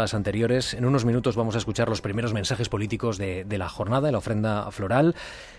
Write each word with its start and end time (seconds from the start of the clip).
Las 0.00 0.14
anteriores. 0.14 0.74
En 0.74 0.84
unos 0.84 1.04
minutos 1.04 1.34
vamos 1.34 1.56
a 1.56 1.58
escuchar 1.58 1.88
los 1.88 2.00
primeros 2.00 2.32
mensajes 2.32 2.68
políticos 2.68 3.18
de, 3.18 3.42
de, 3.42 3.58
la 3.58 3.68
jornada, 3.68 4.12
la 4.12 4.18
ofrenda 4.18 4.70
floral, 4.70 5.16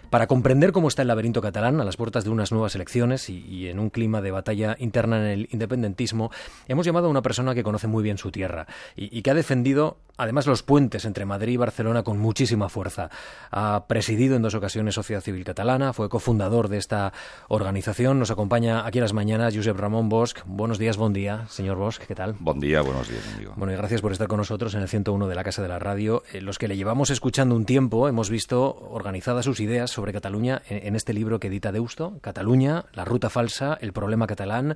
para 0.09 0.27
comprender 0.27 0.71
cómo 0.71 0.88
está 0.88 1.01
el 1.01 1.09
laberinto 1.09 1.42
catalán 1.42 1.81
a 1.81 1.83
las 1.83 1.97
puertas 1.97 2.23
de 2.23 2.29
unas 2.29 2.54
nuevas 2.54 2.73
elecciones 2.73 3.29
y, 3.29 3.67
en 3.67 3.79
un 3.79 3.89
clima 3.89 4.21
de 4.21 4.31
batalla 4.31 4.78
interna 4.79 5.17
en 5.17 5.25
el 5.25 5.49
independentismo. 5.52 6.31
Hemos 6.70 6.86
llamado 6.86 7.07
a 7.07 7.10
una 7.10 7.21
persona 7.21 7.54
que 7.54 7.63
conoce 7.63 7.88
muy 7.88 8.02
bien 8.02 8.17
su 8.17 8.31
tierra 8.31 8.65
y 8.96 9.21
que 9.23 9.29
ha 9.29 9.33
defendido 9.33 9.97
además 10.20 10.46
los 10.46 10.62
puentes 10.62 11.06
entre 11.06 11.26
Madrid 11.26 11.54
y 11.54 11.58
Barcelona 11.58 12.04
con 12.04 12.20
muchísima 12.20 12.70
fuerza. 12.70 13.10
Ha 13.52 13.85
presidido 13.88 14.35
en 14.35 14.42
dos 14.42 14.53
ocasiones 14.53 14.96
Sociedad 14.96 15.22
Civil 15.22 15.44
Catalana, 15.44 15.94
fue 15.94 16.09
cofundador 16.09 16.67
de 16.67 16.77
esta 16.77 17.13
organización. 17.48 18.20
Nos 18.20 18.30
acompaña 18.30 18.85
aquí 18.85 18.99
a 18.99 19.02
las 19.02 19.13
mañanas 19.13 19.55
Josep 19.55 19.77
Ramón 19.77 20.09
Bosch. 20.09 20.44
Buenos 20.45 20.77
días, 20.77 20.98
buen 20.98 21.13
día, 21.13 21.48
señor 21.48 21.77
Bosch, 21.77 21.99
¿qué 21.99 22.16
tal? 22.16 22.35
Buen 22.40 22.59
día, 22.59 22.81
buenos 22.81 23.08
días, 23.08 23.23
amigo. 23.35 23.53
Bueno, 23.55 23.73
y 23.73 23.77
gracias 23.77 24.02
por 24.02 24.12
estar 24.12 24.27
con 24.27 24.38
nosotros 24.38 24.76
en 24.76 24.81
el 24.81 24.90
101 24.90 25.27
de 25.27 25.35
la 25.35 25.44
Casa 25.44 25.62
de 25.62 25.70
la 25.70 25.80
Radio. 25.80 26.23
Eh, 26.34 26.41
los 26.41 26.57
que 26.57 26.67
le 26.67 26.76
llevamos 26.76 27.09
escuchando 27.09 27.55
un 27.55 27.65
tiempo 27.65 28.07
hemos 28.07 28.29
visto 28.29 28.76
organizadas 28.91 29.45
sus 29.45 29.59
ideas 29.62 29.90
sobre 29.90 30.12
Cataluña 30.12 30.62
en, 30.67 30.85
en 30.88 30.95
este 30.95 31.13
libro 31.13 31.40
que 31.40 31.48
edita 31.48 31.71
Deusto, 31.71 32.20
Cataluña, 32.21 32.85
la 32.93 33.05
ruta 33.05 33.29
falsa, 33.29 33.77
el 33.79 33.93
problema 33.93 34.27
catalán, 34.27 34.76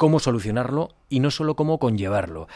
cómo 0.00 0.18
solucionarlo 0.18 0.96
y 1.10 1.20
no 1.20 1.30
solo 1.30 1.56
cómo 1.56 1.78
conllevarlo. 1.78 2.48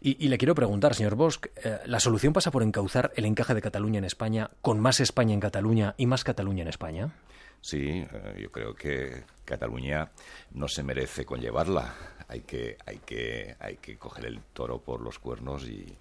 Y, 0.00 0.28
le 0.28 0.38
quiero 0.38 0.54
preguntar, 0.54 0.94
señor 0.94 1.16
Bosch, 1.16 1.46
eh, 1.56 1.78
¿la 1.86 1.98
solución 1.98 2.32
pasa 2.32 2.52
por 2.52 2.62
encauzar 2.62 3.10
el 3.16 3.24
encaje 3.24 3.52
de 3.52 3.62
Cataluña 3.62 3.98
en 3.98 4.04
España 4.04 4.50
con 4.62 4.78
más 4.78 5.00
España 5.00 5.34
en 5.34 5.40
Cataluña 5.40 5.96
y 5.96 6.06
más 6.06 6.22
Cataluña 6.22 6.62
en 6.62 6.68
España? 6.68 7.12
Sí, 7.60 7.88
eh, 7.88 8.38
yo 8.40 8.52
creo 8.52 8.74
que 8.74 9.24
Cataluña 9.44 10.12
no 10.52 10.68
se 10.68 10.84
merece 10.84 11.24
conllevarla. 11.24 11.94
Hay 12.28 12.42
que, 12.42 12.76
hay 12.86 12.98
que, 12.98 13.56
hay 13.58 13.78
que 13.78 13.98
coger 13.98 14.26
el 14.26 14.40
toro 14.52 14.78
por 14.78 15.00
los 15.00 15.18
cuernos 15.18 15.64
y, 15.64 15.98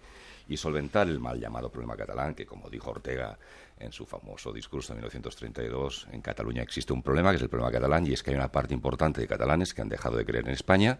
y 0.53 0.57
solventar 0.57 1.07
el 1.07 1.19
mal 1.19 1.39
llamado 1.39 1.71
problema 1.71 1.97
catalán, 1.97 2.35
que 2.35 2.45
como 2.45 2.69
dijo 2.69 2.91
Ortega 2.91 3.37
en 3.79 3.91
su 3.91 4.05
famoso 4.05 4.53
discurso 4.53 4.93
de 4.93 4.97
1932, 4.97 6.07
en 6.11 6.21
Cataluña 6.21 6.61
existe 6.61 6.93
un 6.93 7.01
problema, 7.01 7.31
que 7.31 7.37
es 7.37 7.41
el 7.41 7.49
problema 7.49 7.71
catalán, 7.71 8.05
y 8.05 8.13
es 8.13 8.21
que 8.21 8.29
hay 8.29 8.37
una 8.37 8.51
parte 8.51 8.73
importante 8.73 9.19
de 9.19 9.27
catalanes 9.27 9.73
que 9.73 9.81
han 9.81 9.89
dejado 9.89 10.15
de 10.15 10.25
creer 10.25 10.45
en 10.45 10.53
España, 10.53 10.99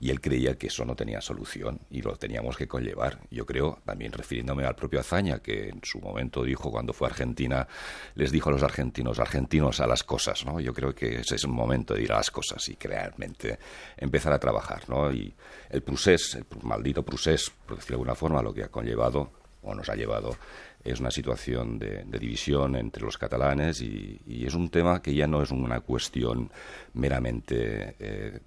y 0.00 0.10
él 0.10 0.20
creía 0.20 0.56
que 0.56 0.68
eso 0.68 0.84
no 0.84 0.94
tenía 0.94 1.20
solución 1.20 1.80
y 1.90 2.02
lo 2.02 2.16
teníamos 2.16 2.56
que 2.56 2.68
conllevar. 2.68 3.18
Yo 3.30 3.44
creo, 3.44 3.80
también 3.84 4.12
refiriéndome 4.12 4.64
al 4.64 4.76
propio 4.76 5.00
Azaña, 5.00 5.40
que 5.40 5.70
en 5.70 5.80
su 5.82 5.98
momento 6.00 6.44
dijo 6.44 6.70
cuando 6.70 6.92
fue 6.92 7.08
a 7.08 7.10
Argentina, 7.10 7.66
les 8.14 8.30
dijo 8.30 8.48
a 8.48 8.52
los 8.52 8.62
argentinos, 8.62 9.18
argentinos 9.18 9.80
a 9.80 9.86
las 9.86 10.04
cosas, 10.04 10.46
¿no? 10.46 10.60
Yo 10.60 10.72
creo 10.72 10.94
que 10.94 11.20
ese 11.20 11.34
es 11.34 11.44
un 11.44 11.52
momento 11.52 11.94
de 11.94 12.02
ir 12.02 12.12
a 12.12 12.16
las 12.16 12.30
cosas 12.30 12.66
y 12.68 12.76
realmente 12.80 13.58
empezar 13.96 14.32
a 14.32 14.38
trabajar, 14.38 14.88
¿no? 14.88 15.12
Y 15.12 15.34
el 15.68 15.82
procés, 15.82 16.36
el 16.36 16.46
maldito 16.62 17.02
procés, 17.02 17.50
por 17.66 17.76
decirlo 17.76 17.96
de 17.96 18.02
alguna 18.02 18.14
forma, 18.14 18.42
lo 18.42 18.54
que 18.54 18.62
ha 18.62 18.68
conllevado 18.84 19.30
o 19.62 19.74
nos 19.74 19.88
ha 19.88 19.94
llevado 19.94 20.36
es 20.84 21.00
una 21.00 21.10
situación 21.10 21.78
de, 21.78 22.04
de 22.04 22.18
división 22.18 22.76
entre 22.76 23.02
los 23.02 23.16
catalanes 23.16 23.80
y, 23.80 24.20
y, 24.26 24.44
es 24.44 24.54
un 24.54 24.68
tema 24.68 25.00
que 25.00 25.14
ya 25.14 25.26
no 25.26 25.42
es 25.42 25.50
una 25.50 25.80
cuestión 25.80 26.50
meramente 26.92 27.96
eh, 27.98 28.40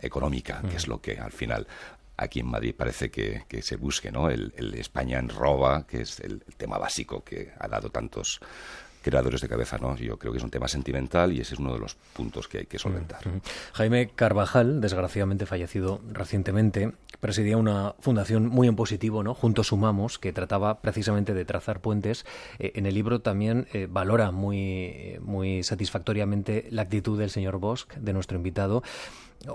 económica, 0.00 0.60
que 0.68 0.76
es 0.76 0.88
lo 0.88 1.00
que 1.00 1.18
al 1.18 1.30
final 1.30 1.68
aquí 2.16 2.40
en 2.40 2.48
Madrid 2.48 2.74
parece 2.76 3.12
que, 3.12 3.44
que 3.46 3.62
se 3.62 3.76
busque, 3.76 4.10
¿no? 4.10 4.28
El, 4.28 4.52
el, 4.56 4.74
España 4.74 5.20
en 5.20 5.28
roba, 5.28 5.86
que 5.86 6.00
es 6.00 6.18
el, 6.18 6.42
el 6.48 6.56
tema 6.56 6.78
básico 6.78 7.22
que 7.22 7.52
ha 7.56 7.68
dado 7.68 7.90
tantos 7.90 8.40
creadores 9.02 9.40
de 9.40 9.48
cabeza, 9.48 9.78
¿no? 9.78 9.96
Yo 9.96 10.18
creo 10.18 10.32
que 10.32 10.38
es 10.38 10.44
un 10.44 10.50
tema 10.50 10.68
sentimental 10.68 11.32
y 11.32 11.40
ese 11.40 11.54
es 11.54 11.60
uno 11.60 11.72
de 11.72 11.78
los 11.78 11.94
puntos 11.94 12.48
que 12.48 12.58
hay 12.58 12.66
que 12.66 12.78
solventar. 12.78 13.20
Jaime 13.72 14.10
Carvajal, 14.14 14.80
desgraciadamente 14.80 15.46
fallecido 15.46 16.00
recientemente, 16.12 16.92
presidía 17.20 17.56
una 17.56 17.94
fundación 18.00 18.46
muy 18.46 18.68
en 18.68 18.76
positivo, 18.76 19.22
¿no? 19.22 19.34
Juntos 19.34 19.68
Sumamos, 19.68 20.18
que 20.18 20.32
trataba 20.32 20.80
precisamente 20.80 21.34
de 21.34 21.44
trazar 21.44 21.80
puentes. 21.80 22.24
Eh, 22.58 22.72
en 22.74 22.86
el 22.86 22.94
libro 22.94 23.20
también 23.20 23.66
eh, 23.72 23.86
valora 23.90 24.30
muy, 24.30 25.18
muy 25.20 25.62
satisfactoriamente 25.62 26.66
la 26.70 26.82
actitud 26.82 27.18
del 27.18 27.30
señor 27.30 27.58
Bosch, 27.58 27.88
de 27.94 28.12
nuestro 28.12 28.36
invitado. 28.36 28.82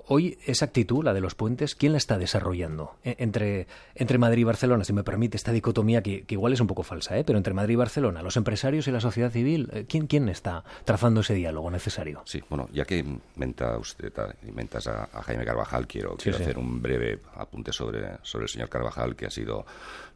Hoy 0.08 0.38
esa 0.46 0.66
actitud, 0.66 1.04
la 1.04 1.14
de 1.14 1.22
los 1.22 1.36
puentes, 1.36 1.76
¿quién 1.76 1.92
la 1.92 1.98
está 1.98 2.18
desarrollando? 2.18 2.96
Entre, 3.04 3.68
entre 3.96 4.18
Madrid 4.18 4.42
y 4.42 4.44
Barcelona, 4.46 4.84
si 4.84 4.94
me 4.94 5.04
permite 5.04 5.38
esta 5.38 5.52
dicotomía 5.52 6.02
que, 6.02 6.24
que 6.24 6.36
igual 6.36 6.54
es 6.54 6.62
un 6.62 6.68
poco 6.68 6.84
falsa, 6.84 7.18
¿eh? 7.18 7.24
pero 7.24 7.38
entre 7.38 7.54
Madrid 7.54 7.74
y 7.74 7.78
Barcelona, 7.78 8.22
los 8.22 8.38
empresarios 8.38 8.88
y 8.88 8.92
la 8.92 9.02
sociedad 9.02 9.30
civil, 9.30 9.86
¿quién, 9.90 10.08
quién 10.08 10.30
está 10.30 10.64
trazando 10.86 11.22
ese 11.22 11.34
diálogo 11.34 11.70
necesario? 11.70 12.22
Sí, 12.26 12.42
bueno, 12.50 12.70
ya 12.72 12.86
que 12.86 13.04
usted, 13.80 14.14
mentas 14.54 14.88
a, 14.88 15.10
a 15.12 15.22
Jaime 15.24 15.46
Carvajal, 15.46 15.88
quiero, 15.88 16.12
sí, 16.12 16.24
quiero 16.24 16.38
sí. 16.38 16.44
hacer 16.44 16.58
un 16.58 16.82
breve 16.82 17.20
apunte 17.36 17.74
sobre, 17.74 18.18
sobre 18.22 18.44
el 18.46 18.50
señor 18.50 18.70
Carvajal, 18.70 19.16
que 19.16 19.26
ha 19.26 19.32
sido 19.32 19.66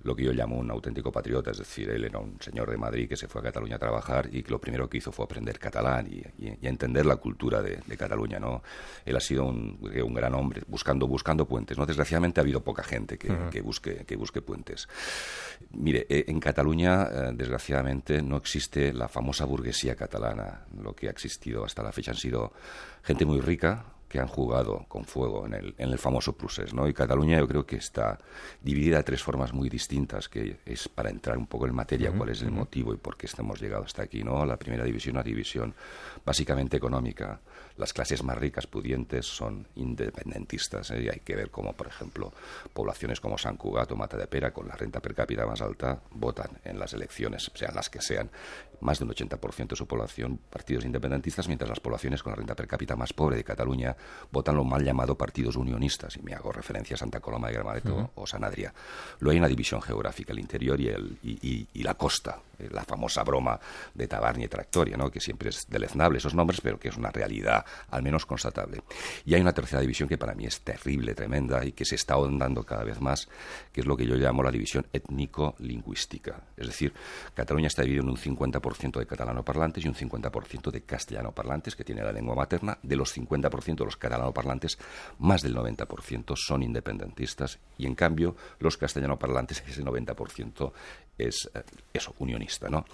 lo 0.03 0.15
que 0.15 0.23
yo 0.23 0.31
llamo 0.31 0.57
un 0.57 0.69
auténtico 0.71 1.11
patriota, 1.11 1.51
es 1.51 1.57
decir, 1.57 1.89
él 1.89 2.05
era 2.05 2.19
un 2.19 2.39
señor 2.39 2.69
de 2.69 2.77
Madrid 2.77 3.09
que 3.09 3.17
se 3.17 3.27
fue 3.27 3.41
a 3.41 3.45
Cataluña 3.45 3.75
a 3.75 3.79
trabajar 3.79 4.29
y 4.31 4.43
que 4.43 4.51
lo 4.51 4.59
primero 4.59 4.89
que 4.89 4.97
hizo 4.97 5.11
fue 5.11 5.25
aprender 5.25 5.59
catalán 5.59 6.07
y, 6.07 6.19
y, 6.45 6.57
y 6.61 6.67
entender 6.67 7.05
la 7.05 7.17
cultura 7.17 7.61
de, 7.61 7.79
de, 7.85 7.97
Cataluña, 7.97 8.39
¿no? 8.39 8.61
Él 9.05 9.15
ha 9.15 9.19
sido 9.19 9.45
un, 9.45 9.56
un, 9.57 10.13
gran 10.13 10.33
hombre 10.33 10.61
buscando, 10.67 11.07
buscando 11.07 11.47
puentes, 11.47 11.77
¿no? 11.77 11.85
Desgraciadamente 11.85 12.39
ha 12.39 12.43
habido 12.43 12.61
poca 12.61 12.83
gente 12.83 13.17
que, 13.17 13.31
uh 13.31 13.35
-huh. 13.35 13.49
que, 13.49 13.61
busque, 13.61 14.05
que 14.05 14.15
busque 14.15 14.41
puentes. 14.41 14.87
Mire, 15.71 16.05
eh, 16.09 16.25
en 16.27 16.39
Cataluña, 16.39 17.03
eh, 17.03 17.31
desgraciadamente, 17.33 18.21
no 18.21 18.37
existe 18.37 18.93
la 18.93 19.07
famosa 19.07 19.45
burguesía 19.45 19.95
catalana. 19.95 20.65
Lo 20.81 20.93
que 20.93 21.07
ha 21.07 21.11
existido 21.11 21.65
hasta 21.65 21.83
la 21.83 21.91
fecha 21.91 22.11
han 22.11 22.17
sido 22.17 22.53
gente 23.03 23.25
muy 23.25 23.41
rica, 23.41 23.85
que 24.07 24.19
han 24.19 24.27
jugado 24.27 24.85
con 24.87 25.05
fuego 25.05 25.45
en 25.45 25.53
el, 25.53 25.75
en 25.77 25.89
el 25.89 25.97
famoso 25.97 26.33
Prusés, 26.33 26.73
¿no? 26.73 26.87
Y 26.87 26.93
Cataluña 26.93 27.39
yo 27.39 27.47
creo 27.47 27.65
que 27.65 27.75
está 27.75 28.19
dividida 28.61 28.97
de 28.97 29.03
tres 29.03 29.21
formas 29.21 29.53
muy 29.53 29.69
distintas, 29.69 30.29
que 30.29 30.59
es 30.65 30.87
para 30.87 31.09
entrar 31.09 31.37
un 31.37 31.47
poco 31.47 31.67
en 31.67 31.75
materia 31.75 32.09
uh 32.09 32.13
-huh. 32.13 32.17
cuál 32.17 32.29
es 32.29 32.41
el 32.41 32.51
motivo 32.51 32.93
y 32.93 32.97
por 32.97 33.17
qué 33.17 33.25
estamos 33.25 33.61
llegado 33.61 33.83
hasta 33.83 34.03
aquí, 34.03 34.23
¿no? 34.23 34.45
La 34.45 34.57
primera 34.57 34.83
división, 34.83 35.15
una 35.15 35.23
división 35.23 35.73
básicamente 36.25 36.77
económica. 36.77 37.39
Las 37.77 37.93
clases 37.93 38.23
más 38.23 38.37
ricas, 38.37 38.65
pudientes, 38.65 39.25
son 39.25 39.67
independentistas, 39.75 40.89
¿eh? 40.91 41.03
y 41.03 41.09
hay 41.09 41.19
que 41.19 41.35
ver 41.35 41.51
cómo, 41.51 41.73
por 41.73 41.87
ejemplo, 41.87 42.33
poblaciones 42.73 43.19
como 43.19 43.37
San 43.37 43.55
Cugat 43.55 43.91
o 43.91 43.95
Mata 43.95 44.17
de 44.17 44.27
Pera, 44.27 44.51
con 44.51 44.67
la 44.67 44.75
renta 44.75 44.99
per 44.99 45.13
cápita 45.13 45.45
más 45.45 45.61
alta, 45.61 46.01
votan 46.11 46.59
en 46.63 46.79
las 46.79 46.93
elecciones, 46.93 47.51
sean 47.53 47.75
las 47.75 47.89
que 47.89 48.01
sean, 48.01 48.31
más 48.79 48.99
de 48.99 49.05
un 49.05 49.11
80% 49.11 49.67
de 49.69 49.75
su 49.75 49.87
población 49.87 50.39
partidos 50.49 50.85
independentistas, 50.85 51.47
mientras 51.47 51.69
las 51.69 51.79
poblaciones 51.79 52.23
con 52.23 52.31
la 52.31 52.37
renta 52.37 52.55
per 52.55 52.67
cápita 52.67 52.95
más 52.95 53.13
pobre 53.13 53.35
de 53.35 53.43
Cataluña 53.43 53.96
votan 54.31 54.55
lo 54.55 54.63
mal 54.63 54.83
llamado 54.83 55.15
partidos 55.15 55.55
unionistas, 55.55 56.17
y 56.17 56.21
me 56.21 56.33
hago 56.33 56.51
referencia 56.51 56.95
a 56.95 56.97
Santa 56.97 57.19
Coloma 57.19 57.47
de 57.47 57.53
Gramaneto 57.53 57.95
uh 57.95 57.99
-huh. 58.01 58.09
o 58.15 58.27
San 58.27 58.43
Adrià. 58.43 58.71
Luego 59.19 59.31
hay 59.31 59.39
una 59.39 59.47
división 59.47 59.81
geográfica, 59.81 60.33
el 60.33 60.39
interior 60.39 60.79
y, 60.79 60.87
el, 60.89 61.17
y, 61.23 61.31
y, 61.41 61.67
y 61.73 61.83
la 61.83 61.93
costa, 61.95 62.39
eh, 62.59 62.69
la 62.71 62.83
famosa 62.83 63.23
broma 63.23 63.59
de 63.93 64.07
Tabarni 64.07 64.45
y 64.45 64.47
Tractoria, 64.47 64.97
¿no? 64.97 65.11
que 65.11 65.19
siempre 65.19 65.49
es 65.49 65.67
deleznable 65.69 66.17
esos 66.17 66.33
nombres, 66.33 66.61
pero 66.61 66.79
que 66.79 66.89
es 66.89 66.97
una 66.97 67.11
realidad 67.11 67.65
al 67.91 68.01
menos 68.01 68.25
constatable. 68.25 68.81
Y 69.25 69.35
hay 69.35 69.41
una 69.41 69.53
tercera 69.53 69.81
división 69.81 70.09
que 70.09 70.17
para 70.17 70.33
mí 70.33 70.45
es 70.45 70.61
terrible, 70.61 71.13
tremenda, 71.13 71.63
y 71.65 71.71
que 71.71 71.85
se 71.85 71.95
está 71.95 72.15
ahondando 72.15 72.63
cada 72.63 72.83
vez 72.83 72.99
más, 72.99 73.27
que 73.71 73.81
es 73.81 73.87
lo 73.87 73.95
que 73.95 74.05
yo 74.05 74.15
llamo 74.15 74.43
la 74.43 74.51
división 74.51 74.85
étnico-lingüística. 74.91 76.41
Es 76.55 76.67
decir, 76.67 76.93
Cataluña 77.33 77.67
está 77.67 77.83
dividida 77.83 78.03
en 78.03 78.09
un 78.09 78.17
50% 78.17 78.99
de 78.99 79.05
catalanoparlantes 79.05 79.85
y 79.85 79.87
un 79.87 79.95
50% 79.95 80.71
de 80.71 80.81
castellanoparlantes, 80.81 81.75
que 81.75 81.83
tiene 81.83 82.03
la 82.03 82.11
lengua 82.11 82.35
materna. 82.35 82.77
De 82.81 82.95
los 82.95 83.15
50% 83.15 83.75
de 83.75 83.85
los 83.87 83.97
catalanoparlantes, 83.97 84.77
más 85.19 85.41
del 85.41 85.55
90% 85.55 86.35
son 86.35 86.63
independentistas, 86.63 87.59
y 87.77 87.85
en 87.85 87.95
cambio 87.95 88.35
los 88.59 88.77
castellanoparlantes, 88.77 89.63
ese 89.67 89.83
90% 89.83 90.71
es 91.17 91.49
eh, 91.53 91.63
eso, 91.93 92.13
unionista. 92.19 92.69
¿no? 92.69 92.85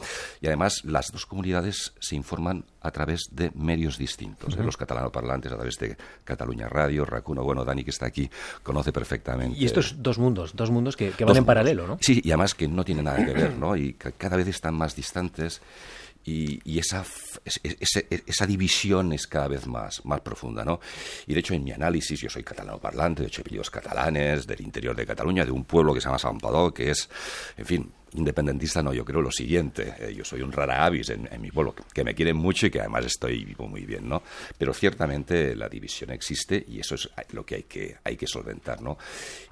Y 0.41 0.47
además 0.47 0.83
las 0.85 1.11
dos 1.11 1.25
comunidades 1.25 1.93
se 1.99 2.15
informan 2.15 2.65
a 2.81 2.91
través 2.91 3.29
de 3.31 3.51
medios 3.55 3.97
distintos. 3.97 4.53
Uh 4.53 4.57
-huh. 4.57 4.61
¿eh? 4.61 4.65
Los 4.65 4.77
catalanoparlantes 4.77 5.51
a 5.51 5.55
través 5.55 5.77
de 5.77 5.97
Cataluña 6.23 6.69
Radio, 6.69 7.05
Racuno, 7.05 7.43
bueno, 7.43 7.65
Dani 7.65 7.83
que 7.83 7.91
está 7.91 8.05
aquí 8.05 8.29
conoce 8.61 8.91
perfectamente. 8.91 9.57
Y 9.59 9.65
estos 9.65 10.01
dos 10.01 10.17
mundos, 10.17 10.55
dos 10.55 10.71
mundos 10.71 10.95
que, 10.95 11.11
que 11.11 11.25
van 11.25 11.37
en 11.37 11.45
paralelo, 11.45 11.87
¿no? 11.87 11.97
Sí, 12.01 12.21
y 12.23 12.31
además 12.31 12.53
que 12.55 12.67
no 12.67 12.83
tienen 12.83 13.05
nada 13.05 13.25
que 13.25 13.33
ver, 13.33 13.57
¿no? 13.57 13.75
Y 13.75 13.93
cada 13.93 14.37
vez 14.37 14.47
están 14.47 14.75
más 14.75 14.95
distantes. 14.95 15.61
Y, 16.25 16.79
esa, 16.79 17.03
esa, 17.43 18.01
esa, 18.09 18.45
división 18.45 19.11
es 19.13 19.27
cada 19.27 19.47
vez 19.47 19.67
más, 19.67 20.05
más 20.05 20.21
profunda, 20.21 20.63
¿no? 20.63 20.79
Y 21.27 21.33
de 21.33 21.39
hecho, 21.41 21.53
en 21.53 21.63
mi 21.63 21.71
análisis, 21.71 22.19
yo 22.19 22.29
soy 22.29 22.43
catalano 22.43 22.79
parlante, 22.79 23.23
de 23.23 23.27
hecho, 23.27 23.41
apellidos 23.41 23.69
catalanes, 23.69 24.47
del 24.47 24.61
interior 24.61 24.95
de 24.95 25.05
Cataluña, 25.05 25.45
de 25.45 25.51
un 25.51 25.65
pueblo 25.65 25.93
que 25.93 25.99
se 25.99 26.07
llama 26.07 26.19
San 26.19 26.37
Padó, 26.37 26.73
que 26.73 26.91
es, 26.91 27.09
en 27.57 27.65
fin, 27.65 27.91
independentista 28.15 28.83
no, 28.83 28.93
yo 28.93 29.05
creo 29.05 29.21
lo 29.21 29.31
siguiente, 29.31 29.93
eh, 29.99 30.13
yo 30.13 30.23
soy 30.23 30.41
un 30.41 30.51
rara 30.51 30.85
avis 30.85 31.09
en, 31.09 31.27
mi 31.41 31.51
pueblo, 31.51 31.75
que 31.93 32.03
me 32.03 32.13
quieren 32.13 32.37
mucho 32.37 32.67
y 32.67 32.71
que 32.71 32.79
además 32.79 33.05
estoy 33.05 33.43
vivo 33.43 33.67
muy 33.67 33.85
bien, 33.85 34.07
¿no? 34.07 34.23
Pero 34.57 34.73
ciertamente 34.73 35.55
la 35.55 35.67
división 35.67 36.11
existe 36.11 36.63
y 36.67 36.79
eso 36.79 36.95
es 36.95 37.09
lo 37.31 37.45
que 37.45 37.55
hay 37.55 37.63
que, 37.63 37.97
hay 38.03 38.15
que 38.15 38.27
solventar, 38.27 38.81
¿no? 38.81 38.97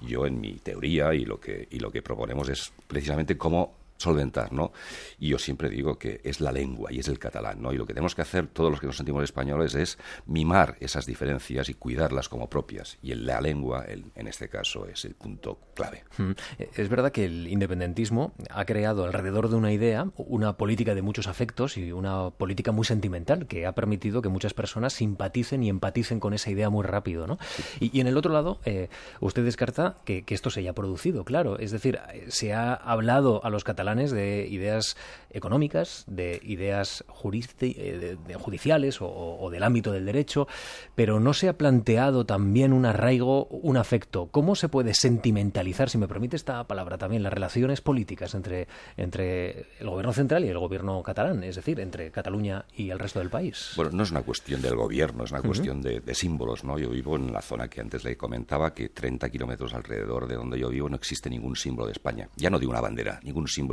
Yo 0.02 0.26
en 0.26 0.40
mi 0.40 0.54
teoría 0.60 1.14
y 1.14 1.26
lo 1.26 1.40
que, 1.40 1.68
y 1.72 1.80
lo 1.80 1.92
que 1.92 2.02
proponemos 2.02 2.50
es 2.50 2.72
precisamente 2.88 3.38
cómo 3.38 3.81
solventar, 4.02 4.52
¿no? 4.52 4.72
Y 5.20 5.30
yo 5.30 5.40
siempre 5.40 5.70
digo 5.70 5.98
que 5.98 6.22
es 6.24 6.42
la 6.42 6.52
lengua 6.52 6.92
y 6.92 7.00
es 7.00 7.08
el 7.08 7.20
catalán, 7.20 7.62
¿no? 7.62 7.72
Y 7.74 7.78
lo 7.78 7.86
que 7.86 7.94
tenemos 7.94 8.16
que 8.16 8.22
hacer 8.22 8.48
todos 8.48 8.72
los 8.72 8.80
que 8.80 8.88
nos 8.88 8.98
sentimos 8.98 9.24
españoles 9.24 9.76
es 9.76 9.98
mimar 10.26 10.78
esas 10.80 11.06
diferencias 11.06 11.70
y 11.70 11.74
cuidarlas 11.74 12.30
como 12.30 12.50
propias. 12.50 12.98
Y 13.02 13.14
la 13.16 13.42
lengua, 13.42 13.86
en 13.88 14.28
este 14.28 14.50
caso, 14.50 14.88
es 14.88 15.06
el 15.06 15.16
punto 15.16 15.60
clave. 15.74 16.04
Mm. 16.18 16.32
Es 16.76 16.90
verdad 16.90 17.12
que 17.12 17.26
el 17.26 17.48
independentismo 17.48 18.34
ha 18.50 18.66
creado 18.66 19.06
alrededor 19.06 19.50
de 19.50 19.56
una 19.56 19.72
idea 19.72 20.10
una 20.16 20.58
política 20.58 20.96
de 20.96 21.02
muchos 21.02 21.28
afectos 21.28 21.78
y 21.78 21.92
una 21.92 22.30
política 22.32 22.72
muy 22.72 22.86
sentimental 22.86 23.48
que 23.48 23.66
ha 23.66 23.74
permitido 23.74 24.22
que 24.22 24.30
muchas 24.30 24.54
personas 24.54 24.94
simpaticen 24.94 25.64
y 25.64 25.70
empaticen 25.70 26.20
con 26.20 26.34
esa 26.34 26.50
idea 26.50 26.70
muy 26.70 26.84
rápido, 26.84 27.28
¿no? 27.28 27.38
Y, 27.80 28.00
en 28.00 28.08
el 28.08 28.18
otro 28.18 28.34
lado, 28.34 28.60
eh, 28.66 28.90
usted 29.20 29.44
descarta 29.44 29.98
que, 30.06 30.24
esto 30.32 30.50
se 30.50 30.62
haya 30.62 30.74
producido, 30.74 31.26
claro. 31.26 31.60
Es 31.60 31.72
decir, 31.72 32.00
se 32.30 32.54
ha 32.54 32.74
hablado 32.74 33.44
a 33.44 33.50
los 33.50 33.66
catalanes 33.66 33.91
de 33.96 34.48
ideas 34.50 34.96
económicas, 35.34 36.04
de 36.08 36.40
ideas 36.44 37.04
eh, 37.24 38.18
judiciales 38.38 38.98
o, 39.02 39.50
del 39.52 39.64
ámbito 39.64 39.92
del 39.92 40.06
derecho, 40.06 40.48
pero 40.96 41.20
no 41.20 41.34
se 41.34 41.50
ha 41.50 41.58
planteado 41.58 42.26
también 42.26 42.74
un 42.74 42.86
arraigo, 42.86 43.46
un 43.46 43.78
afecto. 43.78 44.28
¿Cómo 44.32 44.56
se 44.56 44.70
puede 44.70 44.94
sentimentalizar, 44.94 45.90
si 45.90 45.98
me 45.98 46.08
permite 46.08 46.36
esta 46.36 46.64
palabra 46.66 46.98
también, 46.98 47.24
las 47.24 47.34
relaciones 47.34 47.82
políticas 47.82 48.36
entre, 48.36 48.68
entre 48.98 49.68
el 49.80 49.90
gobierno 49.90 50.14
central 50.14 50.46
y 50.46 50.50
el 50.50 50.60
gobierno 50.60 51.02
catalán, 51.04 51.44
es 51.44 51.56
decir, 51.56 51.80
entre 51.80 52.12
Cataluña 52.12 52.66
y 52.76 52.90
el 52.90 53.00
resto 53.00 53.20
del 53.20 53.30
país? 53.30 53.74
Bueno, 53.76 53.92
no 53.94 54.04
es 54.04 54.12
una 54.12 54.22
cuestión 54.24 54.62
del 54.62 54.76
gobierno, 54.76 55.24
es 55.24 55.32
una 55.32 55.42
cuestión 55.42 55.82
de, 55.82 56.02
símbolos, 56.12 56.66
¿no? 56.66 56.78
Yo 56.78 56.90
vivo 56.90 57.16
en 57.16 57.32
la 57.32 57.42
zona 57.42 57.70
que 57.70 57.80
antes 57.80 58.04
le 58.04 58.18
comentaba, 58.18 58.74
que 58.74 58.90
30 58.90 59.30
kilómetros 59.30 59.74
alrededor 59.74 60.28
de 60.28 60.36
donde 60.36 60.60
yo 60.60 60.70
vivo 60.70 60.90
no 60.90 60.98
existe 60.98 61.30
ningún 61.30 61.56
símbolo 61.56 61.88
de 61.88 61.94
España. 61.94 62.28
Ya 62.36 62.50
no 62.50 62.60
digo 62.60 62.72
una 62.72 62.82
bandera, 62.82 63.20
ningún 63.24 63.48
símbolo. 63.48 63.71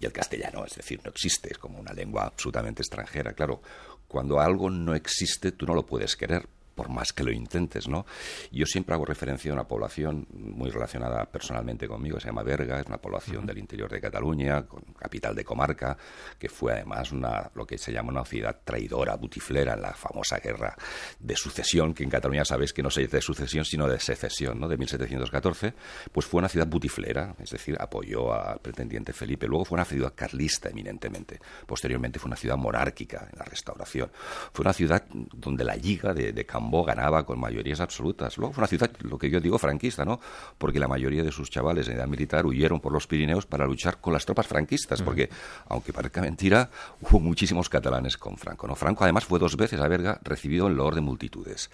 Y 0.00 0.06
el 0.06 0.12
castellano, 0.12 0.64
es 0.64 0.74
decir, 0.74 1.00
no 1.04 1.10
existe, 1.10 1.52
es 1.52 1.58
como 1.58 1.78
una 1.78 1.92
lengua 1.92 2.24
absolutamente 2.24 2.82
extranjera. 2.82 3.32
Claro, 3.32 3.62
cuando 4.08 4.40
algo 4.40 4.70
no 4.70 4.94
existe, 4.94 5.52
tú 5.52 5.66
no 5.66 5.74
lo 5.74 5.86
puedes 5.86 6.16
querer, 6.16 6.48
por 6.76 6.90
más 6.90 7.12
que 7.12 7.24
lo 7.24 7.32
intentes, 7.32 7.88
¿no? 7.88 8.06
Yo 8.52 8.66
siempre 8.66 8.94
hago 8.94 9.04
referencia 9.04 9.50
a 9.50 9.54
una 9.54 9.66
población 9.66 10.28
muy 10.32 10.70
relacionada 10.70 11.24
personalmente 11.24 11.88
conmigo, 11.88 12.20
se 12.20 12.28
llama 12.28 12.42
Berga, 12.42 12.78
es 12.78 12.86
una 12.86 12.98
población 12.98 13.46
del 13.46 13.58
interior 13.58 13.90
de 13.90 14.00
Cataluña, 14.00 14.66
con 14.66 14.82
capital 14.96 15.34
de 15.34 15.42
comarca, 15.42 15.96
que 16.38 16.48
fue 16.48 16.74
además 16.74 17.10
una, 17.12 17.50
lo 17.54 17.66
que 17.66 17.78
se 17.78 17.92
llama 17.92 18.10
una 18.10 18.24
ciudad 18.24 18.60
traidora, 18.62 19.16
butiflera, 19.16 19.74
en 19.74 19.82
la 19.82 19.94
famosa 19.94 20.38
guerra 20.38 20.76
de 21.18 21.34
sucesión, 21.34 21.94
que 21.94 22.04
en 22.04 22.10
Cataluña 22.10 22.44
sabéis 22.44 22.74
que 22.74 22.82
no 22.82 22.90
se 22.90 23.00
dice 23.00 23.16
de 23.16 23.22
sucesión, 23.22 23.64
sino 23.64 23.88
de 23.88 23.98
secesión, 23.98 24.60
¿no? 24.60 24.68
De 24.68 24.76
1714, 24.76 25.72
pues 26.12 26.26
fue 26.26 26.38
una 26.38 26.48
ciudad 26.48 26.66
butiflera, 26.66 27.34
es 27.38 27.50
decir, 27.50 27.76
apoyó 27.80 28.34
al 28.34 28.58
pretendiente 28.60 29.14
Felipe. 29.14 29.46
Luego 29.46 29.64
fue 29.64 29.76
una 29.76 29.84
ciudad 29.86 30.12
carlista 30.14 30.68
eminentemente. 30.68 31.40
Posteriormente 31.66 32.18
fue 32.18 32.28
una 32.28 32.36
ciudad 32.36 32.58
monárquica 32.58 33.28
en 33.32 33.38
la 33.38 33.44
restauración. 33.46 34.10
Fue 34.52 34.62
una 34.62 34.74
ciudad 34.74 35.06
donde 35.10 35.64
la 35.64 35.74
liga 35.74 36.12
de, 36.12 36.32
de 36.32 36.44
ganaba 36.84 37.24
con 37.24 37.40
mayorías 37.40 37.80
absolutas. 37.80 38.36
Luego 38.38 38.52
fue 38.52 38.62
una 38.62 38.68
ciudad, 38.68 38.90
lo 39.00 39.18
que 39.18 39.30
yo 39.30 39.40
digo, 39.40 39.58
franquista, 39.58 40.04
¿no? 40.04 40.20
Porque 40.58 40.78
la 40.78 40.88
mayoría 40.88 41.22
de 41.22 41.32
sus 41.32 41.50
chavales 41.50 41.88
en 41.88 41.96
edad 41.96 42.06
militar 42.06 42.46
huyeron 42.46 42.80
por 42.80 42.92
los 42.92 43.06
Pirineos 43.06 43.46
para 43.46 43.66
luchar 43.66 44.00
con 44.00 44.12
las 44.12 44.24
tropas 44.24 44.46
franquistas, 44.46 45.02
porque, 45.02 45.28
aunque 45.68 45.92
parezca 45.92 46.20
mentira, 46.20 46.70
hubo 47.00 47.20
muchísimos 47.20 47.68
catalanes 47.68 48.16
con 48.16 48.36
Franco, 48.36 48.66
¿no? 48.66 48.74
Franco, 48.74 49.04
además, 49.04 49.24
fue 49.24 49.38
dos 49.38 49.56
veces 49.56 49.80
a 49.80 49.88
Berga 49.88 50.20
recibido 50.22 50.66
en 50.66 50.76
loor 50.76 50.94
de 50.94 51.00
multitudes. 51.00 51.70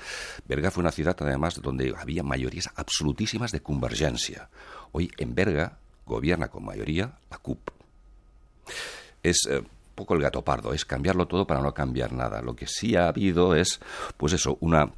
Berga 0.47 0.71
fue 0.71 0.83
una 0.83 0.93
ciudad, 0.93 1.17
además, 1.21 1.61
donde 1.61 1.95
había 1.97 2.23
mayorías 2.23 2.71
absolutísimas 2.77 3.53
de 3.53 3.61
convergencia. 3.61 4.49
Hoy, 4.93 5.11
en 5.19 5.35
Berga, 5.35 5.79
gobierna 6.07 6.49
con 6.49 6.65
mayoría 6.65 7.13
la 7.31 7.39
CUP. 7.39 7.71
Es... 9.23 9.47
Eh, 9.49 9.63
poco 10.03 10.15
el 10.15 10.21
gato 10.21 10.43
pardo, 10.43 10.73
es 10.73 10.85
cambiarlo 10.85 11.29
todo 11.29 11.47
para 11.47 11.61
no 11.61 11.73
cambiar 11.73 12.13
nada. 12.13 12.43
Lo 12.43 12.57
que 12.57 12.67
sí 12.67 12.97
ha 12.97 13.07
habido 13.07 13.55
es, 13.55 13.79
pues 14.17 14.33
eso, 14.33 14.59
una 14.59 14.91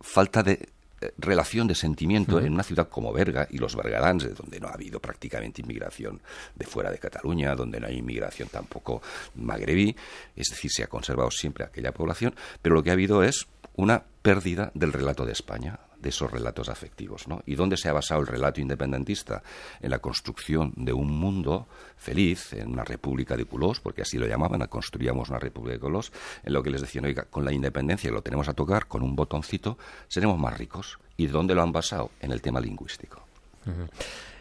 falta 0.00 0.42
de 0.42 0.70
eh, 1.02 1.12
relación 1.18 1.66
de 1.66 1.74
sentimiento 1.74 2.40
en 2.40 2.54
una 2.54 2.62
ciudad 2.62 2.88
como 2.88 3.12
Berga 3.12 3.46
y 3.50 3.58
los 3.58 3.76
bergadans, 3.76 4.34
donde 4.34 4.58
no 4.58 4.68
ha 4.68 4.72
habido 4.72 4.98
prácticamente 4.98 5.60
inmigración 5.60 6.22
de 6.54 6.64
fuera 6.64 6.90
de 6.90 6.98
Cataluña, 6.98 7.54
donde 7.54 7.78
no 7.78 7.86
hay 7.86 7.98
inmigración 7.98 8.48
tampoco 8.48 9.02
magrebí, 9.34 9.94
es 10.34 10.48
decir, 10.48 10.70
se 10.70 10.84
ha 10.84 10.86
conservado 10.86 11.30
siempre 11.30 11.62
aquella 11.62 11.92
población, 11.92 12.34
pero 12.62 12.74
lo 12.74 12.82
que 12.82 12.88
ha 12.88 12.94
habido 12.94 13.22
es 13.22 13.46
una 13.74 14.04
pérdida 14.22 14.70
del 14.72 14.94
relato 14.94 15.26
de 15.26 15.32
España 15.32 15.80
de 16.00 16.08
esos 16.08 16.30
relatos 16.30 16.68
afectivos. 16.68 17.28
¿no? 17.28 17.42
¿Y 17.46 17.54
dónde 17.54 17.76
se 17.76 17.88
ha 17.88 17.92
basado 17.92 18.20
el 18.20 18.26
relato 18.26 18.60
independentista? 18.60 19.42
En 19.80 19.90
la 19.90 19.98
construcción 19.98 20.72
de 20.76 20.92
un 20.92 21.10
mundo 21.10 21.66
feliz, 21.96 22.52
en 22.52 22.68
una 22.68 22.84
república 22.84 23.36
de 23.36 23.44
culos, 23.44 23.80
porque 23.80 24.02
así 24.02 24.18
lo 24.18 24.26
llamaban, 24.26 24.66
construíamos 24.68 25.30
una 25.30 25.38
república 25.38 25.74
de 25.74 25.80
culos, 25.80 26.12
en 26.44 26.52
lo 26.52 26.62
que 26.62 26.70
les 26.70 26.80
decían, 26.80 27.04
oiga, 27.04 27.24
con 27.24 27.44
la 27.44 27.52
independencia 27.52 28.10
lo 28.10 28.22
tenemos 28.22 28.48
a 28.48 28.54
tocar, 28.54 28.86
con 28.86 29.02
un 29.02 29.16
botoncito, 29.16 29.78
seremos 30.08 30.38
más 30.38 30.56
ricos. 30.58 30.98
¿Y 31.16 31.28
dónde 31.28 31.54
lo 31.54 31.62
han 31.62 31.72
basado? 31.72 32.10
En 32.20 32.30
el 32.30 32.42
tema 32.42 32.60
lingüístico. 32.60 33.22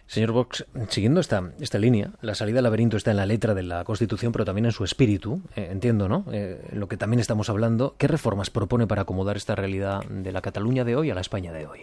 Señor 0.08 0.34
Vox, 0.34 0.66
siguiendo 0.90 1.20
esta, 1.20 1.52
esta 1.60 1.80
línea, 1.80 2.12
la 2.22 2.36
salida 2.36 2.60
al 2.60 2.64
laberinto 2.64 2.96
está 2.96 3.12
en 3.12 3.18
la 3.18 3.26
letra 3.26 3.54
de 3.56 3.64
la 3.64 3.84
Constitución, 3.84 4.32
pero 4.32 4.46
también 4.46 4.66
en 4.66 4.72
su 4.72 4.84
espíritu, 4.84 5.42
eh, 5.56 5.70
entiendo, 5.72 6.08
¿no? 6.08 6.26
Eh, 6.32 6.64
en 6.72 6.80
lo 6.80 6.88
que 6.88 6.96
también 6.96 7.20
estamos 7.20 7.50
hablando, 7.50 7.96
¿qué 7.98 8.08
reformas 8.08 8.52
propone 8.52 8.86
para 8.86 9.02
acomodar 9.02 9.36
esta 9.36 9.56
realidad 9.56 10.04
de 10.06 10.32
la 10.32 10.42
Cataluña 10.42 10.84
de 10.84 10.96
hoy 10.96 11.10
a 11.10 11.16
la 11.16 11.22
España 11.22 11.52
de 11.52 11.66
hoy? 11.66 11.80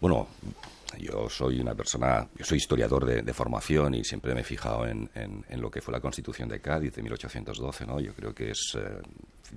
Bueno, 0.00 0.26
yo 0.98 1.28
soy 1.28 1.60
una 1.60 1.74
persona, 1.74 2.28
yo 2.36 2.44
soy 2.44 2.58
historiador 2.58 3.04
de, 3.04 3.32
formación 3.32 3.94
y 3.94 4.04
siempre 4.04 4.34
me 4.34 4.40
he 4.40 4.44
fijado 4.44 4.86
en, 4.86 5.08
lo 5.56 5.70
que 5.70 5.80
fue 5.80 5.92
la 5.92 6.00
Constitución 6.00 6.48
de 6.48 6.60
Cádiz 6.60 6.94
de 6.94 7.02
1812, 7.02 7.86
¿no? 7.86 8.00
Yo 8.00 8.14
creo 8.14 8.34
que 8.34 8.50
es 8.50 8.76
eh, 8.76 9.00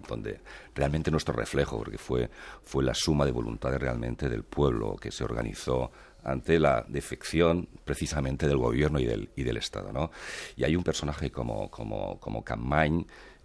donde 0.08 0.40
realmente 0.74 1.12
nuestro 1.12 1.34
reflejo, 1.34 1.78
porque 1.78 1.98
fue, 1.98 2.30
fue 2.64 2.84
la 2.84 2.94
suma 2.94 3.26
de 3.26 3.32
voluntades 3.32 3.80
realmente 3.80 4.30
del 4.30 4.44
pueblo 4.44 4.96
que 4.96 5.12
se 5.12 5.24
organizó 5.24 5.92
ante 6.26 6.60
la 6.60 6.86
defección 6.88 7.70
precisamente 7.86 8.48
del 8.48 8.58
gobierno 8.58 9.00
y 9.00 9.06
del, 9.06 9.30
y 9.36 9.44
del 9.44 9.58
Estado. 9.58 9.94
¿no? 9.94 10.12
Y 10.56 10.64
hay 10.64 10.76
un 10.76 10.84
personaje 10.84 11.32
como, 11.32 11.70
como, 11.70 12.20
como 12.20 12.44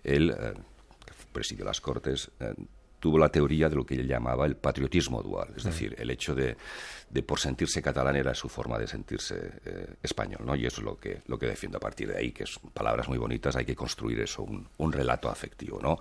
él, 0.03 0.31
eh, 0.31 0.55
presidió 1.32 1.65
las 1.65 1.81
Cortes, 1.81 2.31
eh, 2.41 2.55
tuvo 3.00 3.19
la 3.19 3.31
teoría 3.31 3.69
de 3.69 3.76
lo 3.76 3.85
que 3.85 3.94
él 3.94 4.06
llamaba 4.06 4.47
el 4.47 4.56
patriotismo 4.56 5.23
dual, 5.23 5.49
es 5.56 5.64
decir, 5.64 5.97
el 5.99 6.11
hecho 6.11 6.35
de, 6.35 6.56
de, 7.08 7.23
por 7.23 7.41
sentirse 7.41 7.82
catalán 7.82 8.14
era 8.17 8.35
su 8.35 8.49
forma 8.49 8.79
de 8.79 8.87
sentirse 8.87 9.52
eh, 9.64 9.94
español, 10.02 10.43
¿no? 10.44 10.55
Y 10.55 10.67
eso 10.67 10.81
es 10.81 10.85
lo 10.85 10.99
que, 10.99 11.23
lo 11.26 11.38
que 11.38 11.47
defiendo 11.47 11.79
a 11.79 11.81
partir 11.81 12.08
de 12.08 12.19
ahí, 12.19 12.32
que 12.32 12.47
son 12.47 12.70
palabras 12.70 13.08
muy 13.08 13.19
bonitas, 13.19 13.56
hay 13.56 13.64
que 13.64 13.75
construir 13.75 14.20
eso, 14.20 14.43
un, 14.43 14.69
un, 14.76 14.93
relato 14.93 15.31
afectivo, 15.31 15.81
¿no? 15.82 15.99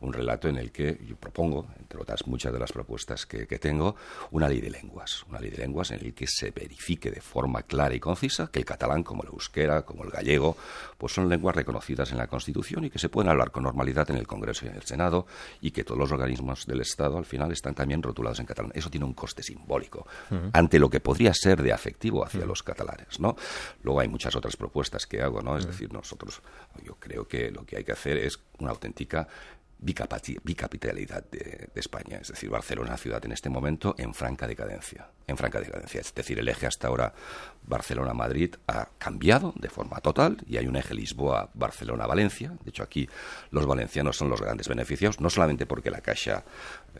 Un 0.00 0.12
relato 0.12 0.48
en 0.48 0.58
el 0.58 0.70
que 0.70 1.00
yo 1.06 1.16
propongo, 1.16 1.66
entre 1.78 2.00
otras 2.00 2.26
muchas 2.26 2.52
de 2.52 2.58
las 2.58 2.70
propuestas 2.70 3.24
que, 3.24 3.46
que 3.46 3.58
tengo, 3.58 3.96
una 4.30 4.48
ley 4.48 4.60
de 4.60 4.70
lenguas, 4.70 5.24
una 5.28 5.40
ley 5.40 5.50
de 5.50 5.58
lenguas 5.58 5.90
en 5.90 6.04
el 6.04 6.12
que 6.12 6.26
se 6.26 6.50
verifique 6.50 7.10
de 7.10 7.20
forma 7.22 7.62
clara 7.62 7.94
y 7.94 8.00
concisa 8.00 8.48
que 8.52 8.58
el 8.58 8.66
catalán, 8.66 9.02
como 9.02 9.22
el 9.22 9.30
euskera, 9.30 9.82
como 9.82 10.04
el 10.04 10.10
gallego, 10.10 10.56
pues 10.98 11.14
son 11.14 11.28
lenguas 11.28 11.56
reconocidas 11.56 12.12
en 12.12 12.18
la 12.18 12.26
Constitución 12.26 12.84
y 12.84 12.90
que 12.90 12.98
se 12.98 13.08
pueden 13.08 13.30
hablar 13.30 13.50
con 13.50 13.62
normalidad 13.62 14.10
en 14.10 14.18
el 14.18 14.26
Congreso 14.26 14.66
y 14.66 14.68
en 14.68 14.76
el 14.76 14.82
Senado 14.82 15.26
y 15.60 15.70
que 15.70 15.82
todos 15.82 15.98
los 15.98 16.12
organismos 16.12 16.41
del 16.66 16.80
Estado 16.80 17.18
al 17.18 17.24
final 17.24 17.52
están 17.52 17.74
también 17.74 18.02
rotulados 18.02 18.40
en 18.40 18.46
catalán. 18.46 18.72
Eso 18.74 18.90
tiene 18.90 19.06
un 19.06 19.14
coste 19.14 19.42
simbólico 19.42 20.06
ante 20.52 20.78
lo 20.78 20.90
que 20.90 21.00
podría 21.00 21.32
ser 21.34 21.62
de 21.62 21.72
afectivo 21.72 22.24
hacia 22.24 22.44
los 22.44 22.62
catalanes, 22.62 23.20
¿no? 23.20 23.36
Luego 23.82 24.00
hay 24.00 24.08
muchas 24.08 24.34
otras 24.36 24.56
propuestas 24.56 25.06
que 25.06 25.22
hago, 25.22 25.40
¿no? 25.40 25.56
Es 25.56 25.66
decir, 25.66 25.92
nosotros, 25.92 26.42
yo 26.84 26.96
creo 26.96 27.26
que 27.26 27.50
lo 27.50 27.64
que 27.64 27.78
hay 27.78 27.84
que 27.84 27.92
hacer 27.92 28.16
es 28.18 28.38
una 28.58 28.70
auténtica 28.70 29.28
bicapitalidad 29.82 31.24
de, 31.30 31.68
España. 31.74 32.18
Es 32.20 32.28
decir, 32.28 32.48
Barcelona, 32.48 32.96
ciudad 32.96 33.24
en 33.24 33.32
este 33.32 33.50
momento 33.50 33.94
en 33.98 34.14
franca 34.14 34.46
decadencia. 34.46 35.08
En 35.26 35.36
franca 35.36 35.60
decadencia. 35.60 36.00
Es 36.00 36.14
decir, 36.14 36.38
el 36.38 36.48
eje 36.48 36.66
hasta 36.66 36.88
ahora 36.88 37.12
Barcelona-Madrid 37.64 38.54
ha 38.68 38.88
cambiado 38.98 39.52
de 39.56 39.68
forma 39.68 40.00
total 40.00 40.38
y 40.46 40.56
hay 40.56 40.66
un 40.66 40.76
eje 40.76 40.94
Lisboa-Barcelona-Valencia. 40.94 42.52
De 42.62 42.70
hecho, 42.70 42.82
aquí 42.82 43.08
los 43.50 43.66
valencianos 43.66 44.16
son 44.16 44.30
los 44.30 44.40
grandes 44.40 44.68
beneficiados, 44.68 45.20
no 45.20 45.30
solamente 45.30 45.66
porque 45.66 45.90
la 45.90 46.00
Caixa, 46.00 46.44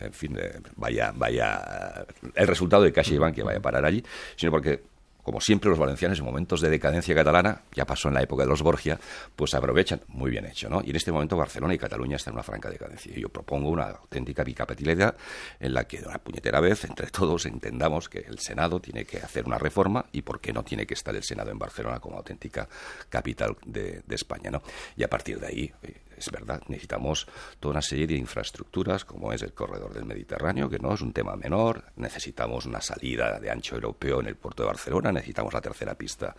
en 0.01 0.13
fin, 0.13 0.37
eh, 0.39 0.61
vaya, 0.77 1.13
vaya, 1.15 2.05
el 2.35 2.47
resultado 2.49 2.83
de 2.83 2.93
Caixa 2.93 3.15
y 3.15 3.19
Bankia 3.19 3.45
vaya 3.45 3.59
a 3.59 3.63
parar 3.63 3.85
allí, 3.85 4.03
sino 4.37 4.51
porque 4.51 4.92
como 5.23 5.41
siempre 5.41 5.71
los 5.71 5.79
valencianos 5.79 6.19
en 6.19 6.25
momentos 6.25 6.61
de 6.61 6.71
decadencia 6.71 7.15
catalana, 7.15 7.63
ya 7.75 7.87
pasó 7.87 8.09
en 8.09 8.15
la 8.15 8.23
época 8.23 8.43
de 8.43 8.49
los 8.49 8.63
Borgia, 8.63 8.99
pues 9.37 9.55
aprovechan, 9.55 10.01
muy 10.09 10.31
bien 10.31 10.47
hecho, 10.47 10.69
¿no? 10.69 10.83
Y 10.85 10.91
en 10.91 10.97
este 10.97 11.13
momento 11.13 11.37
Barcelona 11.37 11.75
y 11.75 11.79
Cataluña 11.79 12.17
están 12.17 12.33
en 12.33 12.37
una 12.37 12.43
franca 12.43 12.69
decadencia. 12.71 13.13
Yo 13.17 13.29
propongo 13.29 13.71
una 13.71 13.91
auténtica 13.91 14.45
bicapitalidad 14.45 15.17
en 15.61 15.75
la 15.75 15.85
que 15.85 16.01
de 16.01 16.07
una 16.07 16.19
puñetera 16.19 16.61
vez 16.61 16.85
entre 16.85 17.07
todos 17.09 17.47
entendamos 17.47 18.09
que 18.09 18.21
el 18.21 18.39
Senado 18.39 18.81
tiene 18.81 19.05
que 19.05 19.19
hacer 19.19 19.45
una 19.47 19.59
reforma 19.59 20.07
y 20.13 20.23
por 20.23 20.41
qué 20.41 20.53
no 20.53 20.65
tiene 20.65 20.87
que 20.87 20.95
estar 20.95 21.15
el 21.15 21.23
Senado 21.23 21.51
en 21.51 21.59
Barcelona 21.59 22.01
como 22.01 22.17
auténtica 22.17 22.69
capital 23.09 23.57
de, 23.65 24.03
España, 24.13 24.51
¿no? 24.51 24.63
Y 24.95 25.05
a 25.05 25.09
partir 25.09 25.41
de 25.41 25.47
ahí, 25.47 25.73
eh, 25.83 25.95
es 26.23 26.31
verdad, 26.31 26.63
necesitamos 26.69 27.27
toda 27.59 27.73
una 27.73 27.83
serie 27.83 28.07
de 28.07 28.15
infraestructuras, 28.15 29.05
como 29.05 29.33
es 29.33 29.43
el 29.43 29.53
corredor 29.53 29.93
del 29.93 30.05
Mediterráneo, 30.05 30.69
que 30.69 30.79
no 30.79 30.95
es 30.95 31.01
un 31.01 31.13
tema 31.13 31.37
menor, 31.37 31.85
necesitamos 31.97 32.67
una 32.67 32.81
salida 32.81 33.41
de 33.41 33.51
ancho 33.51 33.75
europeo 33.75 34.21
en 34.21 34.29
el 34.29 34.37
puerto 34.37 34.63
de 34.63 34.69
Barcelona, 34.69 35.13
necesitamos 35.13 35.53
la 35.53 35.61
tercera 35.61 35.95
pista 35.95 36.35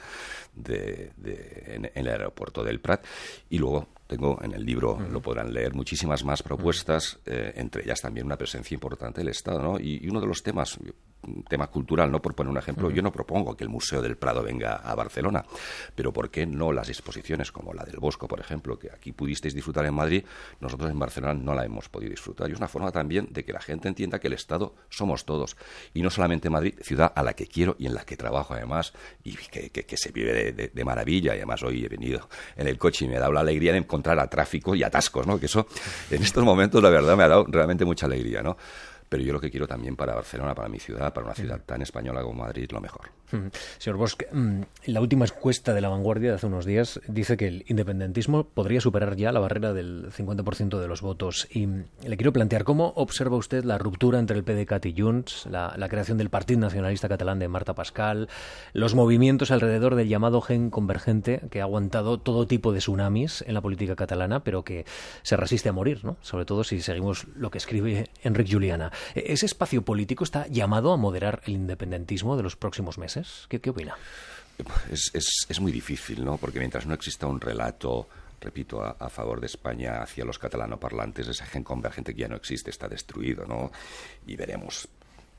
de, 0.53 1.11
en, 1.67 1.91
el 1.93 2.07
aeropuerto 2.07 2.63
del 2.63 2.79
Prat, 2.79 3.05
y 3.49 3.57
luego 3.57 3.87
tengo 4.07 4.39
en 4.41 4.53
el 4.53 4.65
libro, 4.65 4.99
lo 4.99 5.21
podrán 5.21 5.53
leer, 5.53 5.73
muchísimas 5.73 6.23
más 6.23 6.41
propuestas, 6.41 7.19
eh, 7.25 7.53
entre 7.55 7.83
ellas 7.83 8.01
también 8.01 8.25
una 8.25 8.37
presencia 8.37 8.73
importante 8.73 9.21
del 9.21 9.29
Estado, 9.29 9.61
¿no? 9.61 9.79
y 9.79 10.07
uno 10.07 10.21
de 10.21 10.27
los 10.27 10.43
temas 10.43 10.79
tema 11.47 11.67
cultural, 11.67 12.11
no 12.11 12.21
por 12.21 12.35
poner 12.35 12.51
un 12.51 12.57
ejemplo, 12.57 12.89
yo 12.89 13.01
no 13.01 13.11
propongo 13.11 13.55
que 13.55 13.63
el 13.63 13.69
Museo 13.69 14.01
del 14.01 14.17
Prado 14.17 14.43
venga 14.43 14.75
a 14.75 14.95
Barcelona, 14.95 15.43
pero 15.95 16.11
¿por 16.11 16.29
qué 16.29 16.45
no 16.45 16.71
las 16.71 16.89
exposiciones 16.89 17.51
como 17.51 17.73
la 17.73 17.83
del 17.83 17.97
Bosco, 17.97 18.27
por 18.27 18.39
ejemplo, 18.39 18.77
que 18.77 18.89
aquí 18.91 19.11
pudisteis 19.11 19.53
disfrutar 19.53 19.85
en 19.85 19.93
Madrid, 19.93 20.23
nosotros 20.59 20.91
en 20.91 20.99
Barcelona 20.99 21.33
no 21.33 21.53
la 21.53 21.65
hemos 21.65 21.89
podido 21.89 22.11
disfrutar? 22.11 22.49
Y 22.49 22.53
es 22.53 22.57
una 22.57 22.67
forma 22.67 22.91
también 22.91 23.27
de 23.31 23.43
que 23.43 23.53
la 23.53 23.61
gente 23.61 23.87
entienda 23.87 24.19
que 24.19 24.27
el 24.27 24.33
Estado 24.33 24.75
somos 24.89 25.25
todos, 25.25 25.55
y 25.93 26.01
no 26.01 26.09
solamente 26.09 26.49
Madrid, 26.49 26.75
ciudad 26.81 27.11
a 27.15 27.23
la 27.23 27.33
que 27.33 27.47
quiero 27.47 27.75
y 27.79 27.87
en 27.87 27.93
la 27.93 28.05
que 28.05 28.17
trabajo 28.17 28.53
además, 28.53 28.93
y 29.23 29.35
que, 29.35 29.69
que, 29.69 29.97
se 29.97 30.11
vive 30.11 30.51
de, 30.51 30.83
maravilla, 30.85 31.33
y 31.33 31.37
además 31.37 31.63
hoy 31.63 31.85
he 31.85 31.87
venido 31.87 32.27
en 32.55 32.67
el 32.67 32.77
coche 32.77 33.05
y 33.05 33.07
me 33.07 33.17
ha 33.17 33.21
dado 33.21 33.33
la 33.33 33.41
alegría 33.41 33.71
de 33.71 33.77
encontrar 33.79 34.19
a 34.19 34.27
tráfico 34.27 34.75
y 34.75 34.83
atascos, 34.83 35.25
¿no? 35.25 35.39
Que 35.39 35.45
eso 35.45 35.67
en 36.09 36.21
estos 36.21 36.43
momentos 36.43 36.81
la 36.81 36.89
verdad 36.89 37.15
me 37.15 37.23
ha 37.23 37.27
dado 37.27 37.45
realmente 37.47 37.85
mucha 37.85 38.05
alegría, 38.05 38.41
¿no? 38.41 38.57
Pero 39.07 39.23
yo 39.23 39.33
lo 39.33 39.39
que 39.39 39.51
quiero 39.51 39.67
también 39.67 39.95
para 39.95 40.15
Barcelona, 40.15 40.55
para 40.55 40.69
mi 40.69 40.79
ciudad, 40.79 41.13
para 41.13 41.25
una 41.25 41.35
ciudad 41.35 41.61
tan 41.65 41.81
española 41.81 42.21
como 42.21 42.43
Madrid, 42.43 42.69
lo 42.71 42.81
mejor. 42.81 43.09
Señor 43.77 43.97
Bosch, 43.97 44.21
mm, 44.31 44.61
la 44.85 45.01
última 45.01 45.25
encuesta 45.25 45.73
de 45.73 45.81
La 45.81 45.89
Vanguardia 45.89 46.29
de 46.29 46.35
hace 46.35 46.47
unos 46.47 46.65
días 46.65 46.99
dice 47.07 47.37
que 47.37 47.47
el 47.47 47.65
independentismo 47.67 48.43
podría 48.43 48.81
superar 48.81 49.15
ya 49.15 49.31
la 49.31 49.39
barrera 49.39 49.73
del 49.73 50.11
50% 50.11 50.79
de 50.79 50.87
los 50.87 51.01
votos. 51.01 51.47
Y 51.49 51.67
mm, 51.67 51.85
le 52.05 52.17
quiero 52.17 52.33
plantear, 52.33 52.63
¿cómo 52.63 52.93
observa 52.95 53.37
usted 53.37 53.63
la 53.63 53.77
ruptura 53.77 54.19
entre 54.19 54.37
el 54.37 54.43
PDeCAT 54.43 54.85
y 54.85 55.01
Junts, 55.01 55.47
la, 55.49 55.87
creación 55.89 56.17
del 56.17 56.29
Partido 56.29 56.59
Nacionalista 56.59 57.09
Catalán 57.09 57.39
de 57.39 57.47
Marta 57.47 57.75
Pascal, 57.75 58.29
los 58.73 58.95
movimientos 58.95 59.51
alrededor 59.51 59.95
del 59.95 60.07
llamado 60.07 60.41
gen 60.41 60.69
convergente 60.69 61.41
que 61.51 61.61
ha 61.61 61.63
aguantado 61.63 62.19
todo 62.19 62.47
tipo 62.47 62.71
de 62.71 62.79
tsunamis 62.79 63.43
en 63.47 63.53
la 63.53 63.61
política 63.61 63.95
catalana, 63.95 64.43
pero 64.43 64.63
que 64.63 64.85
se 65.21 65.37
resiste 65.37 65.69
a 65.69 65.73
morir, 65.73 66.03
¿no? 66.03 66.17
sobre 66.21 66.45
todo 66.45 66.63
si 66.63 66.81
seguimos 66.81 67.27
lo 67.35 67.51
que 67.51 67.57
escribe 67.57 68.09
Enric 68.23 68.51
Juliana? 68.51 68.91
¿E-, 69.13 69.33
¿Ese 69.33 69.45
espacio 69.45 69.83
político 69.83 70.23
está 70.23 70.47
llamado 70.47 70.93
a 70.93 70.97
moderar 70.97 71.41
el 71.45 71.53
independentismo 71.53 72.37
de 72.37 72.43
los 72.43 72.55
próximos 72.55 72.97
meses? 72.97 73.22
¿Qué, 73.47 73.69
opina? 73.69 73.95
Es, 74.91 75.11
es, 75.49 75.59
muy 75.59 75.71
difícil, 75.71 76.23
¿no? 76.23 76.37
Porque 76.37 76.59
mientras 76.59 76.85
no 76.85 76.93
exista 76.93 77.27
un 77.27 77.41
relato 77.41 78.07
repito, 78.39 78.83
a, 78.83 79.09
favor 79.09 79.39
de 79.39 79.47
España 79.47 80.01
hacia 80.01 80.25
los 80.25 80.37
catalanoparlantes, 80.37 81.27
ese 81.29 81.45
gen 81.45 81.63
convergente 81.63 82.13
que 82.13 82.21
ya 82.21 82.27
no 82.27 82.35
existe, 82.35 82.69
está 82.69 82.89
destruido, 82.89 83.45
¿no? 83.45 83.71
Y 84.27 84.35
veremos 84.35 84.87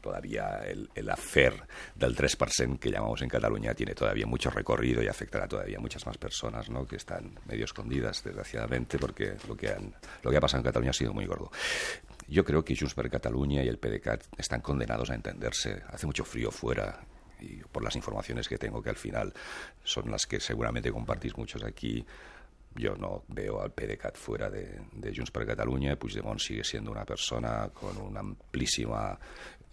todavía 0.01 0.61
el, 0.67 0.91
el 0.95 1.09
afer 1.09 1.63
del 1.95 2.15
3% 2.15 2.79
que 2.79 2.91
llamamos 2.91 3.23
en 3.23 3.29
Cataluña 3.29 3.73
tiene 3.73 3.95
todavía 3.95 4.27
mucho 4.27 4.51
recorrido 4.51 5.03
y 5.03 5.09
afectará 5.09 5.49
todavía 5.49 5.79
a 5.79 5.81
muchas 5.81 6.05
más 6.05 6.19
personas 6.19 6.69
¿no? 6.69 6.87
que 6.87 6.97
están 6.97 7.39
medio 7.47 7.65
escondidas, 7.65 8.23
desgraciadamente, 8.23 8.99
porque 8.99 9.35
lo 9.49 9.57
que, 9.57 9.71
han, 9.71 9.95
lo 10.23 10.31
que 10.31 10.37
ha 10.37 10.41
pasado 10.41 10.61
en 10.61 10.65
Cataluña 10.65 10.91
ha 10.91 10.95
sido 10.95 11.15
muy 11.15 11.25
gordo. 11.25 11.51
Yo 12.29 12.45
creo 12.45 12.63
que 12.63 12.77
Junts 12.77 12.95
per 12.95 13.09
Cataluña 13.09 13.63
y 13.63 13.69
el 13.69 13.79
PDCAT 13.79 14.25
están 14.37 14.61
condenados 14.61 15.09
a 15.09 15.15
entenderse. 15.15 15.83
Hace 15.89 16.07
mucho 16.07 16.25
frío 16.25 16.51
fuera 16.51 17.01
y 17.45 17.63
por 17.71 17.83
las 17.83 17.97
informaciones 17.97 18.49
que 18.49 18.59
tengo, 18.59 18.83
que 18.83 18.91
al 18.91 18.97
final 18.97 19.33
son 19.83 20.11
las 20.11 20.27
que 20.27 20.41
seguramente 20.41 20.91
compartís 20.91 21.37
muchos 21.37 21.63
aquí, 21.65 22.05
yo 22.77 22.97
no 22.97 23.23
veo 23.29 23.61
al 23.61 23.73
PDeCAT 23.73 24.17
fuera 24.17 24.51
de, 24.51 24.81
de 24.93 25.15
Junts 25.15 25.31
per 25.31 25.47
Catalunya. 25.47 25.97
Puigdemont 25.97 26.41
sigue 26.41 26.65
siendo 26.65 26.91
una 26.91 27.05
persona 27.05 27.71
con 27.73 27.97
una 27.99 28.21
amplísima 28.21 29.19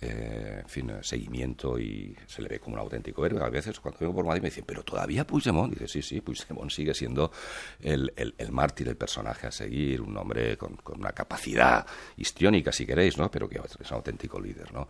eh, 0.04 0.64
fin, 0.66 0.92
seguimiento 1.02 1.78
y 1.78 2.16
se 2.26 2.42
le 2.42 2.50
ve 2.50 2.60
como 2.60 2.74
un 2.74 2.80
auténtico 2.80 3.24
héroe. 3.24 3.44
A 3.44 3.50
veces 3.50 3.80
cuando 3.80 4.00
vengo 4.00 4.16
por 4.16 4.26
Madrid 4.26 4.42
me 4.42 4.50
dicen, 4.50 4.64
pero 4.66 4.84
todavía 4.84 5.28
Puigdemont. 5.28 5.72
Dice, 5.72 5.88
sí, 5.88 6.02
sí, 6.02 6.22
Puigdemont 6.22 6.72
sigue 6.72 6.94
siendo 6.94 7.32
el, 7.80 8.12
el, 8.16 8.52
mártir, 8.52 8.88
el 8.90 8.98
personaje 8.98 9.48
a 9.48 9.52
seguir, 9.52 10.02
un 10.02 10.18
hombre 10.18 10.58
con, 10.58 10.76
con, 10.78 11.00
una 11.00 11.12
capacidad 11.12 11.86
histriónica, 12.18 12.72
si 12.72 12.86
queréis, 12.86 13.18
¿no? 13.18 13.30
pero 13.30 13.48
que 13.48 13.60
es 13.60 13.92
un 13.92 13.96
auténtico 13.98 14.40
líder. 14.42 14.74
¿no? 14.74 14.88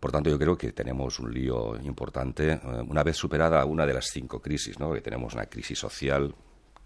Por 0.00 0.10
tanto, 0.10 0.30
yo 0.30 0.38
creo 0.38 0.56
que 0.56 0.72
tenemos 0.72 1.18
un 1.18 1.32
lío 1.32 1.76
importante. 1.82 2.52
Eh, 2.52 2.60
una 2.88 3.02
vez 3.02 3.16
superada 3.16 3.62
una 3.66 3.84
de 3.84 3.92
las 3.92 4.06
cinco 4.06 4.40
crisis, 4.40 4.78
¿no? 4.78 4.94
que 4.94 5.02
tenemos 5.02 5.34
una 5.34 5.44
crisis 5.46 5.78
social, 5.78 6.34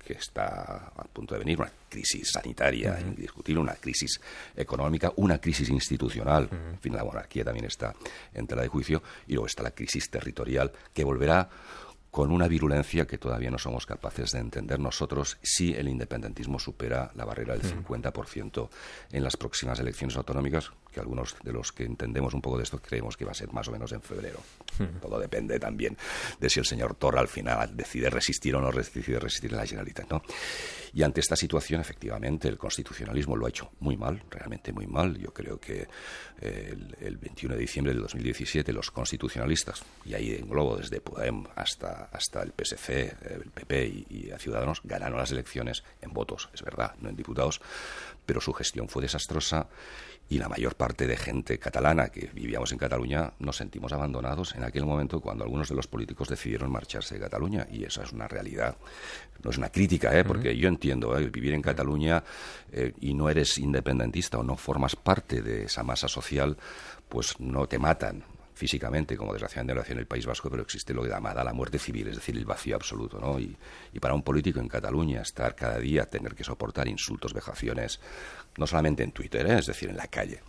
que 0.09 0.15
está 0.15 0.91
a 0.97 1.05
punto 1.05 1.35
de 1.35 1.41
venir, 1.41 1.59
una 1.61 1.71
crisis 1.87 2.31
sanitaria 2.33 2.99
indiscutible, 2.99 3.61
una 3.61 3.75
crisis 3.75 4.19
económica, 4.57 5.12
una 5.17 5.38
crisis 5.38 5.69
institucional. 5.69 6.49
En 6.50 6.79
fin, 6.79 6.95
la 6.95 7.05
monarquía 7.05 7.45
también 7.45 7.67
está 7.67 7.95
en 8.33 8.47
tela 8.47 8.62
de 8.62 8.69
juicio. 8.69 9.03
Y 9.27 9.35
luego 9.35 9.47
está 9.47 9.62
la 9.62 9.73
crisis 9.73 10.09
territorial 10.09 10.73
que 10.95 11.05
volverá 11.05 11.50
con 12.11 12.33
una 12.33 12.49
virulencia 12.49 13.07
que 13.07 13.19
todavía 13.19 13.50
no 13.50 13.59
somos 13.59 13.85
capaces 13.85 14.33
de 14.33 14.38
entender 14.38 14.81
nosotros 14.81 15.37
si 15.43 15.75
el 15.75 15.88
independentismo 15.88 16.59
supera 16.59 17.11
la 17.15 17.27
barrera 17.27 17.55
del 17.55 17.62
50% 17.62 18.71
en 19.12 19.23
las 19.23 19.37
próximas 19.37 19.79
elecciones 19.79 20.17
autonómicas, 20.17 20.71
que 20.99 21.02
algunos 21.02 21.37
de 21.45 21.52
los 21.52 21.73
que 21.73 21.85
entendemos 21.85 22.35
un 22.35 22.43
poco 22.43 22.57
de 22.57 22.64
esto 22.64 22.81
creemos 22.81 23.17
que 23.17 23.25
va 23.25 23.31
a 23.31 23.35
ser 23.35 23.52
más 23.52 23.69
o 23.69 23.73
menos 23.73 23.93
en 23.93 24.02
febrero. 24.02 24.40
Todo 25.00 25.19
depende 25.19 25.59
también 25.61 25.97
de 26.40 26.50
si 26.50 26.59
el 26.59 26.67
señor 26.67 26.95
Torra 26.97 27.21
al 27.21 27.28
final 27.28 27.76
decide 27.76 28.11
resistir 28.11 28.57
o 28.57 28.61
no 28.61 28.73
decide 28.73 29.21
resistir 29.21 29.52
en 29.52 29.59
la 29.59 29.67
Generalitat. 29.67 30.11
¿no? 30.11 30.23
Y 30.93 31.02
ante 31.02 31.21
esta 31.21 31.37
situación, 31.37 31.81
efectivamente, 31.81 32.49
el 32.49 32.59
constitucionalismo 32.59 33.37
lo 33.37 33.47
ha 33.47 33.49
hecho 33.50 33.71
muy 33.81 33.97
mal, 33.97 34.23
realmente 34.31 34.73
muy 34.73 34.87
mal. 34.87 35.17
Yo 35.19 35.33
creo 35.33 35.61
que 35.61 35.87
eh, 36.40 36.76
el, 37.00 37.17
21 37.17 37.55
de 37.55 37.61
diciembre 37.61 37.95
de 37.95 38.00
2017 38.00 38.73
los 38.73 38.90
constitucionalistas, 38.90 39.85
y 40.05 40.14
ahí 40.14 40.35
englobo 40.35 40.76
desde 40.76 41.00
Podem 41.00 41.45
hasta, 41.55 42.09
hasta 42.12 42.43
el 42.43 42.52
PSC, 42.52 43.17
el 43.31 43.50
PP 43.50 43.87
y, 43.87 44.07
y 44.11 44.31
a 44.31 44.38
Ciudadanos, 44.38 44.81
ganaron 44.83 45.19
las 45.19 45.31
elecciones 45.31 45.85
en 46.00 46.12
votos, 46.12 46.49
es 46.52 46.62
verdad, 46.62 46.95
no 47.00 47.09
en 47.09 47.17
diputados, 47.17 47.61
pero 48.25 48.40
su 48.40 48.52
gestión 48.52 48.88
fue 48.88 49.02
desastrosa 49.02 49.69
y 50.29 50.39
la 50.39 50.49
mayor 50.49 50.75
parte 50.75 51.07
de 51.07 51.17
gente 51.17 51.59
catalana 51.59 52.09
que 52.09 52.31
vivíamos 52.35 52.73
en 52.73 52.79
Cataluña 52.79 53.33
nos 53.39 53.57
sentimos 53.57 53.93
abandonados 53.93 54.55
en 54.55 54.65
aquel 54.65 54.85
momento 54.85 55.21
cuando 55.21 55.45
algunos 55.45 55.69
de 55.69 55.75
los 55.75 55.87
políticos 55.87 56.29
decidieron 56.29 56.71
marcharse 56.71 57.15
de 57.15 57.21
Cataluña 57.21 57.67
y 57.71 57.85
esa 57.85 58.03
es 58.03 58.13
una 58.13 58.29
realidad. 58.29 58.77
No 59.43 59.51
es 59.51 59.59
una 59.59 59.71
crítica, 59.71 60.17
¿eh? 60.19 60.25
porque 60.25 60.57
yo 60.57 60.69
entiendo, 60.69 61.17
¿eh? 61.17 61.31
vivir 61.31 61.55
en 61.55 61.63
Cataluña 61.63 62.23
eh, 62.73 62.93
y 63.01 63.15
no 63.15 63.31
eres 63.31 63.59
independentista 63.59 64.39
o 64.39 64.43
no 64.43 64.57
formas 64.57 64.97
parte 64.97 65.41
de 65.41 65.65
esa 65.65 65.83
masa 65.83 66.09
social, 66.09 66.57
pues 67.09 67.39
no 67.41 67.67
te 67.67 67.79
matan 67.79 68.25
físicamente, 68.59 69.17
como 69.17 69.33
desgraciadamente 69.33 69.75
lo 69.75 69.81
hacía 69.83 69.93
en 69.93 70.00
el 70.00 70.07
País 70.07 70.27
Vasco, 70.27 70.50
pero 70.50 70.62
existe 70.62 70.93
lo 70.93 71.03
que 71.03 71.09
llamada 71.09 71.45
la 71.45 71.53
muerte 71.53 71.79
civil, 71.79 72.09
es 72.09 72.17
decir, 72.17 72.37
el 72.37 72.45
vacío 72.45 72.75
absoluto. 72.75 73.21
¿no? 73.21 73.38
Y, 73.38 73.57
y, 73.93 74.00
para 74.00 74.15
un 74.15 74.23
político 74.23 74.59
en 74.59 74.69
Cataluña 74.69 75.23
estar 75.23 75.55
cada 75.55 75.79
día, 75.79 76.07
tener 76.07 76.35
que 76.35 76.43
soportar 76.43 76.88
insultos, 76.88 77.33
vejaciones, 77.33 78.00
no 78.57 78.67
solamente 78.67 79.05
en 79.05 79.12
Twitter, 79.12 79.47
¿eh? 79.47 79.59
es 79.59 79.67
decir, 79.67 79.88
en 79.88 79.97
la 79.97 80.09
calle, 80.09 80.41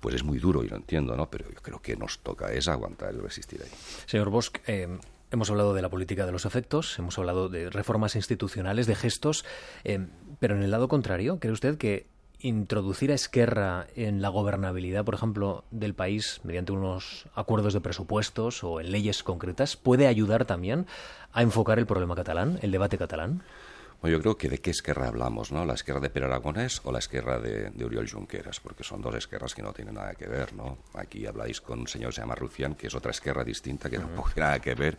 pues 0.00 0.14
es 0.14 0.22
muy 0.22 0.38
duro 0.38 0.62
y 0.62 0.68
lo 0.68 0.76
entiendo, 0.76 1.16
¿no? 1.16 1.28
pero 1.28 1.50
yo 1.50 1.60
creo 1.60 1.82
que 1.82 1.96
nos 1.96 2.20
toca 2.20 2.52
es 2.52 2.68
aguantar 2.68 3.12
y 3.14 3.18
resistir 3.18 3.60
ahí. 3.60 3.70
Señor 4.06 4.30
Bosch, 4.30 4.58
eh, 4.68 4.86
Hemos 5.32 5.50
hablado 5.50 5.74
de 5.74 5.82
la 5.82 5.88
política 5.88 6.24
de 6.24 6.30
los 6.30 6.46
efectos, 6.46 7.00
hemos 7.00 7.18
hablado 7.18 7.48
de 7.48 7.68
reformas 7.68 8.14
institucionales, 8.14 8.86
de 8.86 8.94
gestos, 8.94 9.44
eh, 9.82 10.06
pero 10.38 10.54
en 10.54 10.62
el 10.62 10.70
lado 10.70 10.86
contrario, 10.86 11.40
¿cree 11.40 11.52
usted 11.52 11.78
que 11.78 12.06
introducir 12.40 13.10
a 13.12 13.14
Esquerra 13.14 13.86
en 13.96 14.20
la 14.22 14.28
gobernabilidad, 14.28 15.04
por 15.04 15.14
ejemplo, 15.14 15.64
del 15.70 15.94
país 15.94 16.40
mediante 16.44 16.72
unos 16.72 17.26
acuerdos 17.34 17.74
de 17.74 17.80
presupuestos 17.80 18.62
o 18.62 18.80
en 18.80 18.92
leyes 18.92 19.22
concretas 19.22 19.76
puede 19.76 20.06
ayudar 20.06 20.44
también 20.44 20.86
a 21.32 21.42
enfocar 21.42 21.78
el 21.78 21.86
problema 21.86 22.14
catalán, 22.14 22.58
el 22.62 22.70
debate 22.70 22.98
catalán? 22.98 23.42
Bueno, 24.00 24.18
yo 24.18 24.22
creo 24.22 24.36
que 24.36 24.50
de 24.50 24.58
qué 24.58 24.70
esquerra 24.70 25.08
hablamos, 25.08 25.50
¿no? 25.52 25.64
La 25.64 25.72
esquerra 25.72 26.00
de 26.00 26.10
Pere 26.10 26.26
Aragonés 26.26 26.82
o 26.84 26.92
la 26.92 26.98
esquerra 26.98 27.38
de, 27.38 27.70
de 27.70 27.84
Oriol 27.84 28.08
Junqueras, 28.08 28.60
porque 28.60 28.84
son 28.84 29.00
dos 29.00 29.14
esquerras 29.14 29.54
que 29.54 29.62
no 29.62 29.72
tienen 29.72 29.94
nada 29.94 30.14
que 30.14 30.26
ver, 30.26 30.52
¿no? 30.52 30.78
Aquí 30.94 31.26
habláis 31.26 31.62
con 31.62 31.80
un 31.80 31.88
señor 31.88 32.10
que 32.10 32.16
se 32.16 32.20
llama 32.20 32.34
Rufián, 32.34 32.74
que 32.74 32.88
es 32.88 32.94
otra 32.94 33.10
esquerra 33.10 33.42
distinta 33.42 33.88
que 33.88 33.98
tampoco 33.98 34.30
tiene 34.34 34.46
nada 34.48 34.60
que 34.60 34.74
ver 34.74 34.98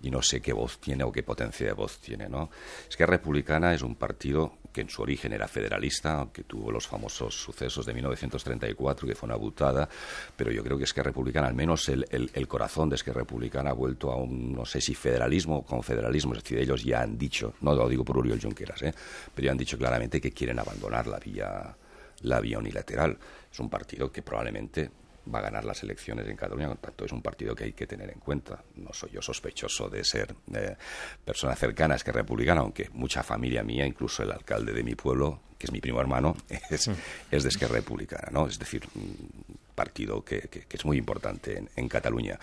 y 0.00 0.10
no 0.10 0.22
sé 0.22 0.40
qué 0.40 0.52
voz 0.52 0.78
tiene 0.78 1.02
o 1.02 1.10
qué 1.10 1.24
potencia 1.24 1.66
de 1.66 1.72
voz 1.72 1.98
tiene, 1.98 2.28
¿no? 2.28 2.48
Esquerra 2.88 3.16
Republicana 3.16 3.74
es 3.74 3.82
un 3.82 3.96
partido 3.96 4.52
que 4.76 4.82
en 4.82 4.90
su 4.90 5.00
origen 5.00 5.32
era 5.32 5.48
federalista, 5.48 6.28
que 6.30 6.44
tuvo 6.44 6.70
los 6.70 6.86
famosos 6.86 7.34
sucesos 7.34 7.86
de 7.86 7.94
1934, 7.94 9.08
que 9.08 9.14
fue 9.14 9.26
una 9.26 9.36
butada, 9.36 9.88
pero 10.36 10.52
yo 10.52 10.62
creo 10.62 10.76
que 10.76 10.84
Esquerra 10.84 11.06
Republicana, 11.06 11.48
al 11.48 11.54
menos 11.54 11.88
el, 11.88 12.04
el, 12.10 12.46
corazón 12.46 12.90
de 12.90 12.96
Esquerra 12.96 13.20
Republicana 13.20 13.70
ha 13.70 13.72
vuelto 13.72 14.12
a 14.12 14.16
un, 14.16 14.52
no 14.52 14.66
sé 14.66 14.82
si 14.82 14.94
federalismo 14.94 15.56
o 15.56 15.62
confederalismo, 15.64 16.34
es 16.34 16.42
decir, 16.42 16.58
ellos 16.58 16.84
ya 16.84 17.00
han 17.00 17.16
dicho, 17.16 17.54
no 17.62 17.74
lo 17.74 17.88
digo 17.88 18.04
por 18.04 18.18
Uriol 18.18 18.38
Junqueras, 18.38 18.82
¿eh? 18.82 18.92
pero 19.34 19.46
ya 19.46 19.52
han 19.52 19.56
dicho 19.56 19.78
claramente 19.78 20.20
que 20.20 20.30
quieren 20.30 20.58
abandonar 20.58 21.06
la 21.06 21.18
vía, 21.18 21.74
la 22.20 22.40
vía 22.40 22.58
unilateral. 22.58 23.16
Es 23.50 23.58
un 23.58 23.70
partido 23.70 24.12
que 24.12 24.20
probablemente 24.20 24.90
va 25.32 25.40
a 25.40 25.42
ganar 25.42 25.64
las 25.64 25.82
elecciones 25.82 26.26
en 26.28 26.36
Cataluña, 26.36 26.68
por 26.68 26.78
tanto 26.78 27.04
es 27.04 27.12
un 27.12 27.22
partido 27.22 27.54
que 27.54 27.64
hay 27.64 27.72
que 27.72 27.86
tener 27.86 28.10
en 28.10 28.20
cuenta. 28.20 28.62
No 28.76 28.92
soy 28.92 29.10
yo 29.10 29.22
sospechoso 29.22 29.88
de 29.88 30.04
ser 30.04 30.34
eh, 30.54 30.76
persona 31.24 31.54
cercana 31.54 31.94
a 31.94 31.96
Esquerra 31.96 32.22
Republicana, 32.22 32.60
aunque 32.60 32.88
mucha 32.92 33.22
familia 33.22 33.62
mía, 33.62 33.86
incluso 33.86 34.22
el 34.22 34.32
alcalde 34.32 34.72
de 34.72 34.82
mi 34.82 34.94
pueblo, 34.94 35.40
que 35.58 35.66
es 35.66 35.72
mi 35.72 35.80
primo 35.80 36.00
hermano, 36.00 36.36
es, 36.70 36.90
es 37.30 37.42
de 37.42 37.48
Esquerra 37.48 37.76
Republicana, 37.76 38.28
¿no? 38.30 38.46
Es 38.46 38.58
decir, 38.58 38.82
un 38.94 39.58
partido 39.74 40.24
que, 40.24 40.40
que, 40.40 40.64
es 40.70 40.84
muy 40.84 40.96
importante 40.96 41.58
en, 41.58 41.68
en, 41.76 41.88
Cataluña. 41.88 42.38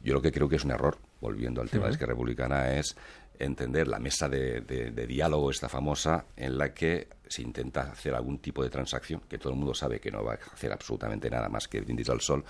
Yo 0.00 0.14
lo 0.14 0.20
que 0.20 0.30
creo 0.30 0.48
que 0.48 0.56
es 0.56 0.64
un 0.64 0.70
error, 0.70 0.98
volviendo 1.20 1.62
al 1.62 1.70
tema 1.70 1.86
de 1.86 1.92
Esquerra 1.92 2.12
Republicana, 2.12 2.74
es 2.74 2.94
entender 3.38 3.88
la 3.88 3.98
mesa 3.98 4.28
de, 4.28 4.60
diálogo, 5.06 5.50
esta 5.50 5.68
famosa, 5.68 6.26
en 6.36 6.58
la 6.58 6.72
que 6.72 7.08
se 7.26 7.42
intenta 7.42 7.92
hacer 7.92 8.14
algún 8.14 8.38
tipo 8.38 8.62
de 8.62 8.70
transacción, 8.70 9.22
que 9.28 9.38
todo 9.38 9.52
el 9.52 9.58
mundo 9.58 9.74
sabe 9.74 10.00
que 10.00 10.10
no 10.10 10.24
va 10.24 10.34
a 10.34 10.38
hacer 10.52 10.72
absolutamente 10.72 11.30
nada 11.30 11.48
más 11.48 11.68
que 11.68 11.80
brindis 11.80 12.08
al 12.10 12.20
sol, 12.20 12.44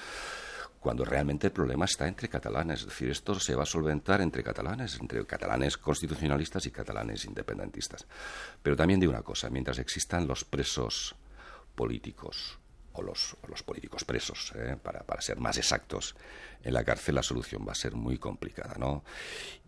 cuando 0.81 1.05
realmente 1.05 1.47
el 1.47 1.53
problema 1.53 1.87
está 1.87 2.07
entre 2.07 2.29
catalanes. 2.29 2.81
Es 2.81 2.87
decir, 2.87 3.11
esto 3.11 3.39
se 3.41 3.55
va 3.55 3.63
a 3.63 3.67
solventar 3.67 4.21
entre 4.21 4.43
catalanes, 4.43 4.99
entre 5.01 5.25
catalanes 5.25 5.79
constitucionalistas 5.79 6.67
y 6.67 6.71
catalanes 6.71 7.25
independentistas. 7.25 8.07
Pero 8.63 8.77
también 8.77 9.01
digo 9.01 9.13
una 9.13 9.23
cosa, 9.23 9.49
mientras 9.49 9.79
existan 9.79 10.27
los 10.27 10.45
presos 10.45 11.15
políticos 11.75 12.59
o 12.95 13.03
los, 13.03 13.37
o 13.43 13.49
los 13.49 13.63
políticos 13.63 14.05
presos, 14.05 14.53
¿eh? 14.57 14.77
para, 14.83 15.01
para, 15.01 15.21
ser 15.21 15.39
más 15.39 15.59
exactos, 15.59 16.15
en 16.63 16.73
la 16.73 16.85
cárcel 16.85 17.17
la 17.17 17.23
solución 17.23 17.65
va 17.67 17.73
a 17.73 17.75
ser 17.75 17.95
muy 17.95 18.19
complicada. 18.19 18.75
¿no? 18.79 19.05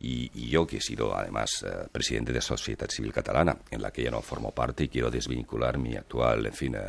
Y, 0.00 0.30
y 0.34 0.48
yo, 0.48 0.66
que 0.66 0.78
he 0.78 0.80
sido 0.80 1.16
además 1.16 1.64
eh, 1.64 1.88
presidente 1.90 2.32
de 2.32 2.40
Sociedad 2.40 2.88
Civil 2.88 3.12
Catalana, 3.12 3.58
en 3.70 3.82
la 3.82 3.90
que 3.90 4.02
ya 4.02 4.10
no 4.10 4.22
formo 4.22 4.52
parte 4.52 4.84
y 4.84 4.88
quiero 4.88 5.10
desvincular 5.10 5.78
mi 5.78 5.96
actual, 5.96 6.46
en 6.46 6.52
fin, 6.52 6.76
eh, 6.76 6.80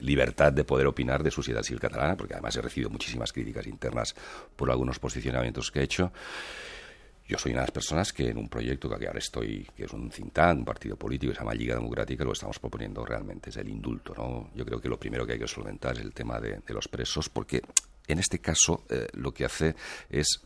libertad 0.00 0.52
de 0.52 0.64
poder 0.64 0.86
opinar 0.86 1.22
de 1.22 1.30
Sociedad 1.30 1.62
Civil 1.62 1.80
Catalana, 1.80 2.16
porque 2.16 2.34
además 2.34 2.56
he 2.56 2.62
recibido 2.62 2.90
muchísimas 2.90 3.32
críticas 3.32 3.66
internas 3.66 4.14
por 4.54 4.70
algunos 4.70 4.98
posicionamientos 4.98 5.70
que 5.70 5.80
he 5.80 5.84
hecho. 5.84 6.12
Yo 7.28 7.38
soy 7.38 7.52
una 7.52 7.62
de 7.62 7.66
las 7.66 7.72
personas 7.72 8.12
que 8.12 8.28
en 8.28 8.38
un 8.38 8.48
proyecto 8.48 8.88
que 8.88 9.06
ahora 9.06 9.18
estoy, 9.18 9.68
que 9.76 9.84
es 9.84 9.92
un 9.92 10.10
Cintán, 10.12 10.58
un 10.58 10.64
partido 10.64 10.96
político 10.96 11.32
que 11.32 11.36
se 11.36 11.40
llama 11.40 11.54
Liga 11.54 11.74
Democrática, 11.74 12.24
lo 12.24 12.32
estamos 12.32 12.58
proponiendo 12.58 13.04
realmente 13.04 13.50
es 13.50 13.56
el 13.56 13.68
indulto. 13.68 14.14
¿no? 14.16 14.50
Yo 14.54 14.64
creo 14.64 14.80
que 14.80 14.88
lo 14.88 14.98
primero 14.98 15.26
que 15.26 15.32
hay 15.32 15.38
que 15.38 15.48
solventar 15.48 15.96
es 15.96 16.02
el 16.02 16.12
tema 16.12 16.38
de, 16.38 16.60
de 16.64 16.74
los 16.74 16.86
presos, 16.86 17.28
porque 17.28 17.62
en 18.06 18.18
este 18.20 18.38
caso 18.38 18.84
eh, 18.88 19.08
lo 19.14 19.32
que 19.32 19.44
hace 19.44 19.74
es 20.08 20.40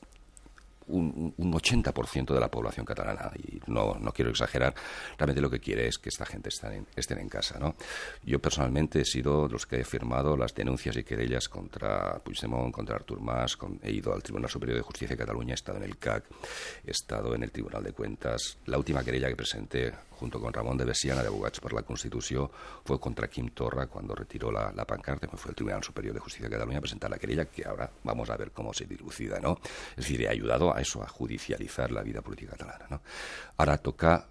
un, 1.00 1.34
un 1.36 1.52
80% 1.52 2.34
de 2.34 2.40
la 2.40 2.50
población 2.50 2.86
catalana, 2.86 3.30
y 3.36 3.60
no, 3.66 3.96
no, 3.98 4.12
quiero 4.12 4.30
exagerar, 4.30 4.74
realmente 5.18 5.40
lo 5.40 5.50
que 5.50 5.60
quiere 5.60 5.88
es 5.88 5.98
que 5.98 6.08
esta 6.08 6.26
gente 6.26 6.48
estén 6.48 6.72
en, 6.72 6.86
estén 6.96 7.18
en 7.18 7.28
casa. 7.28 7.58
¿no? 7.58 7.74
Yo 8.22 8.38
personalmente 8.38 9.00
he 9.00 9.04
sido 9.04 9.48
los 9.48 9.66
que 9.66 9.80
he 9.80 9.84
firmado 9.84 10.36
las 10.36 10.54
denuncias 10.54 10.96
y 10.96 11.04
querellas 11.04 11.48
contra 11.48 12.18
Puigdemont, 12.18 12.72
contra 12.72 12.96
Artur 12.96 13.20
Mas, 13.20 13.56
con, 13.56 13.80
he 13.82 13.90
ido 13.90 14.12
al 14.12 14.22
Tribunal 14.22 14.50
Superior 14.50 14.76
de 14.76 14.82
Justicia 14.82 15.16
de 15.16 15.18
Cataluña, 15.18 15.52
he 15.52 15.54
estado 15.54 15.78
en 15.78 15.84
el 15.84 15.96
CAC, 15.98 16.24
he 16.84 16.90
estado 16.90 17.34
en 17.34 17.42
el 17.42 17.50
Tribunal 17.50 17.82
de 17.82 17.92
Cuentas. 17.92 18.58
La 18.66 18.78
última 18.78 19.02
querella 19.02 19.28
que 19.28 19.36
presenté 19.36 19.92
junto 20.20 20.38
con 20.38 20.52
Ramon 20.52 20.76
de 20.76 20.84
Bessiana 20.84 21.22
de 21.22 21.28
Abogats 21.28 21.60
per 21.60 21.72
la 21.72 21.82
Constitució 21.82 22.50
fue 22.84 23.00
contra 23.00 23.28
Quim 23.28 23.48
Torra 23.56 23.86
cuando 23.86 24.14
retiró 24.14 24.52
la, 24.52 24.70
la 24.70 24.84
pancarta, 24.84 25.26
fue 25.28 25.50
al 25.50 25.54
Tribunal 25.54 25.82
Superior 25.82 26.12
de 26.12 26.20
Justicia 26.20 26.46
de 26.46 26.52
Cataluña 26.52 26.78
a 26.78 26.82
presentar 26.82 27.10
la 27.10 27.18
querella 27.18 27.46
que 27.46 27.64
ahora 27.64 27.90
vamos 28.04 28.28
a 28.28 28.36
ver 28.36 28.52
cómo 28.52 28.74
se 28.74 28.84
dilucida, 28.84 29.40
¿no? 29.40 29.58
Es 29.92 30.04
decir, 30.04 30.20
he 30.20 30.28
ayudado 30.28 30.74
a 30.74 30.80
a 30.96 31.06
judicializar 31.06 31.92
la 31.92 32.02
vida 32.02 32.20
política 32.20 32.52
catalana, 32.52 32.86
¿no? 32.90 33.02
Ahora 33.56 33.78
toca 33.78 34.26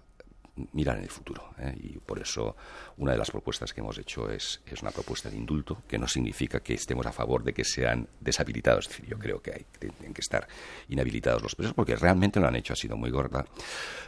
mirar 0.72 0.98
en 0.98 1.04
el 1.04 1.10
futuro. 1.10 1.50
¿eh? 1.58 1.74
Y 1.80 1.98
por 1.98 2.18
eso 2.18 2.56
una 2.96 3.12
de 3.12 3.18
las 3.18 3.30
propuestas 3.30 3.72
que 3.72 3.80
hemos 3.80 3.98
hecho 3.98 4.30
es, 4.30 4.60
es, 4.66 4.82
una 4.82 4.90
propuesta 4.90 5.30
de 5.30 5.36
indulto, 5.36 5.82
que 5.88 5.98
no 5.98 6.06
significa 6.06 6.60
que 6.60 6.74
estemos 6.74 7.06
a 7.06 7.12
favor 7.12 7.42
de 7.42 7.52
que 7.52 7.64
sean 7.64 8.08
deshabilitados. 8.20 8.86
Es 8.86 8.92
decir, 8.92 9.06
yo 9.06 9.18
creo 9.18 9.40
que 9.40 9.52
hay, 9.52 9.66
tienen 9.78 10.14
que 10.14 10.20
estar 10.20 10.46
inhabilitados 10.88 11.42
los 11.42 11.54
presos, 11.54 11.74
porque 11.74 11.96
realmente 11.96 12.40
lo 12.40 12.48
han 12.48 12.56
hecho, 12.56 12.72
ha 12.72 12.76
sido 12.76 12.96
muy 12.96 13.10
gorda, 13.10 13.44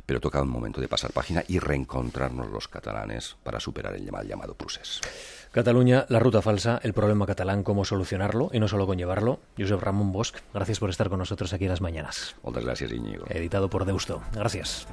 pero 0.05 0.21
toca 0.21 0.43
un 0.43 0.49
momento 0.49 0.81
de 0.81 0.89
pasar 0.89 1.13
página 1.13 1.45
y 1.49 1.59
reencontrarnos 1.59 2.51
los 2.51 2.69
catalanes 2.69 3.37
para 3.43 3.61
superar 3.61 3.95
el 3.95 4.11
mal 4.11 4.27
llamado 4.27 4.55
procés. 4.55 5.01
Cataluña, 5.53 6.07
la 6.09 6.19
ruta 6.19 6.41
falsa, 6.41 6.81
el 6.83 6.95
problema 6.95 7.27
catalán, 7.27 7.63
cómo 7.63 7.85
solucionarlo 7.85 8.49
y 8.55 8.59
no 8.59 8.69
solo 8.69 8.87
con 8.87 8.97
llevarlo. 8.97 9.41
Josep 9.59 9.83
Ramón 9.83 10.11
Bosch, 10.11 10.35
gracias 10.55 10.79
por 10.79 10.89
estar 10.89 11.11
con 11.11 11.19
nosotros 11.19 11.53
aquí 11.53 11.65
en 11.65 11.71
las 11.71 11.83
mañanas. 11.83 12.37
Muchas 12.43 12.65
gracias, 12.65 12.91
Íñigo. 12.91 13.27
Editado 13.29 13.69
por 13.69 13.85
Deusto. 13.85 14.23
Gracias. 14.33 14.87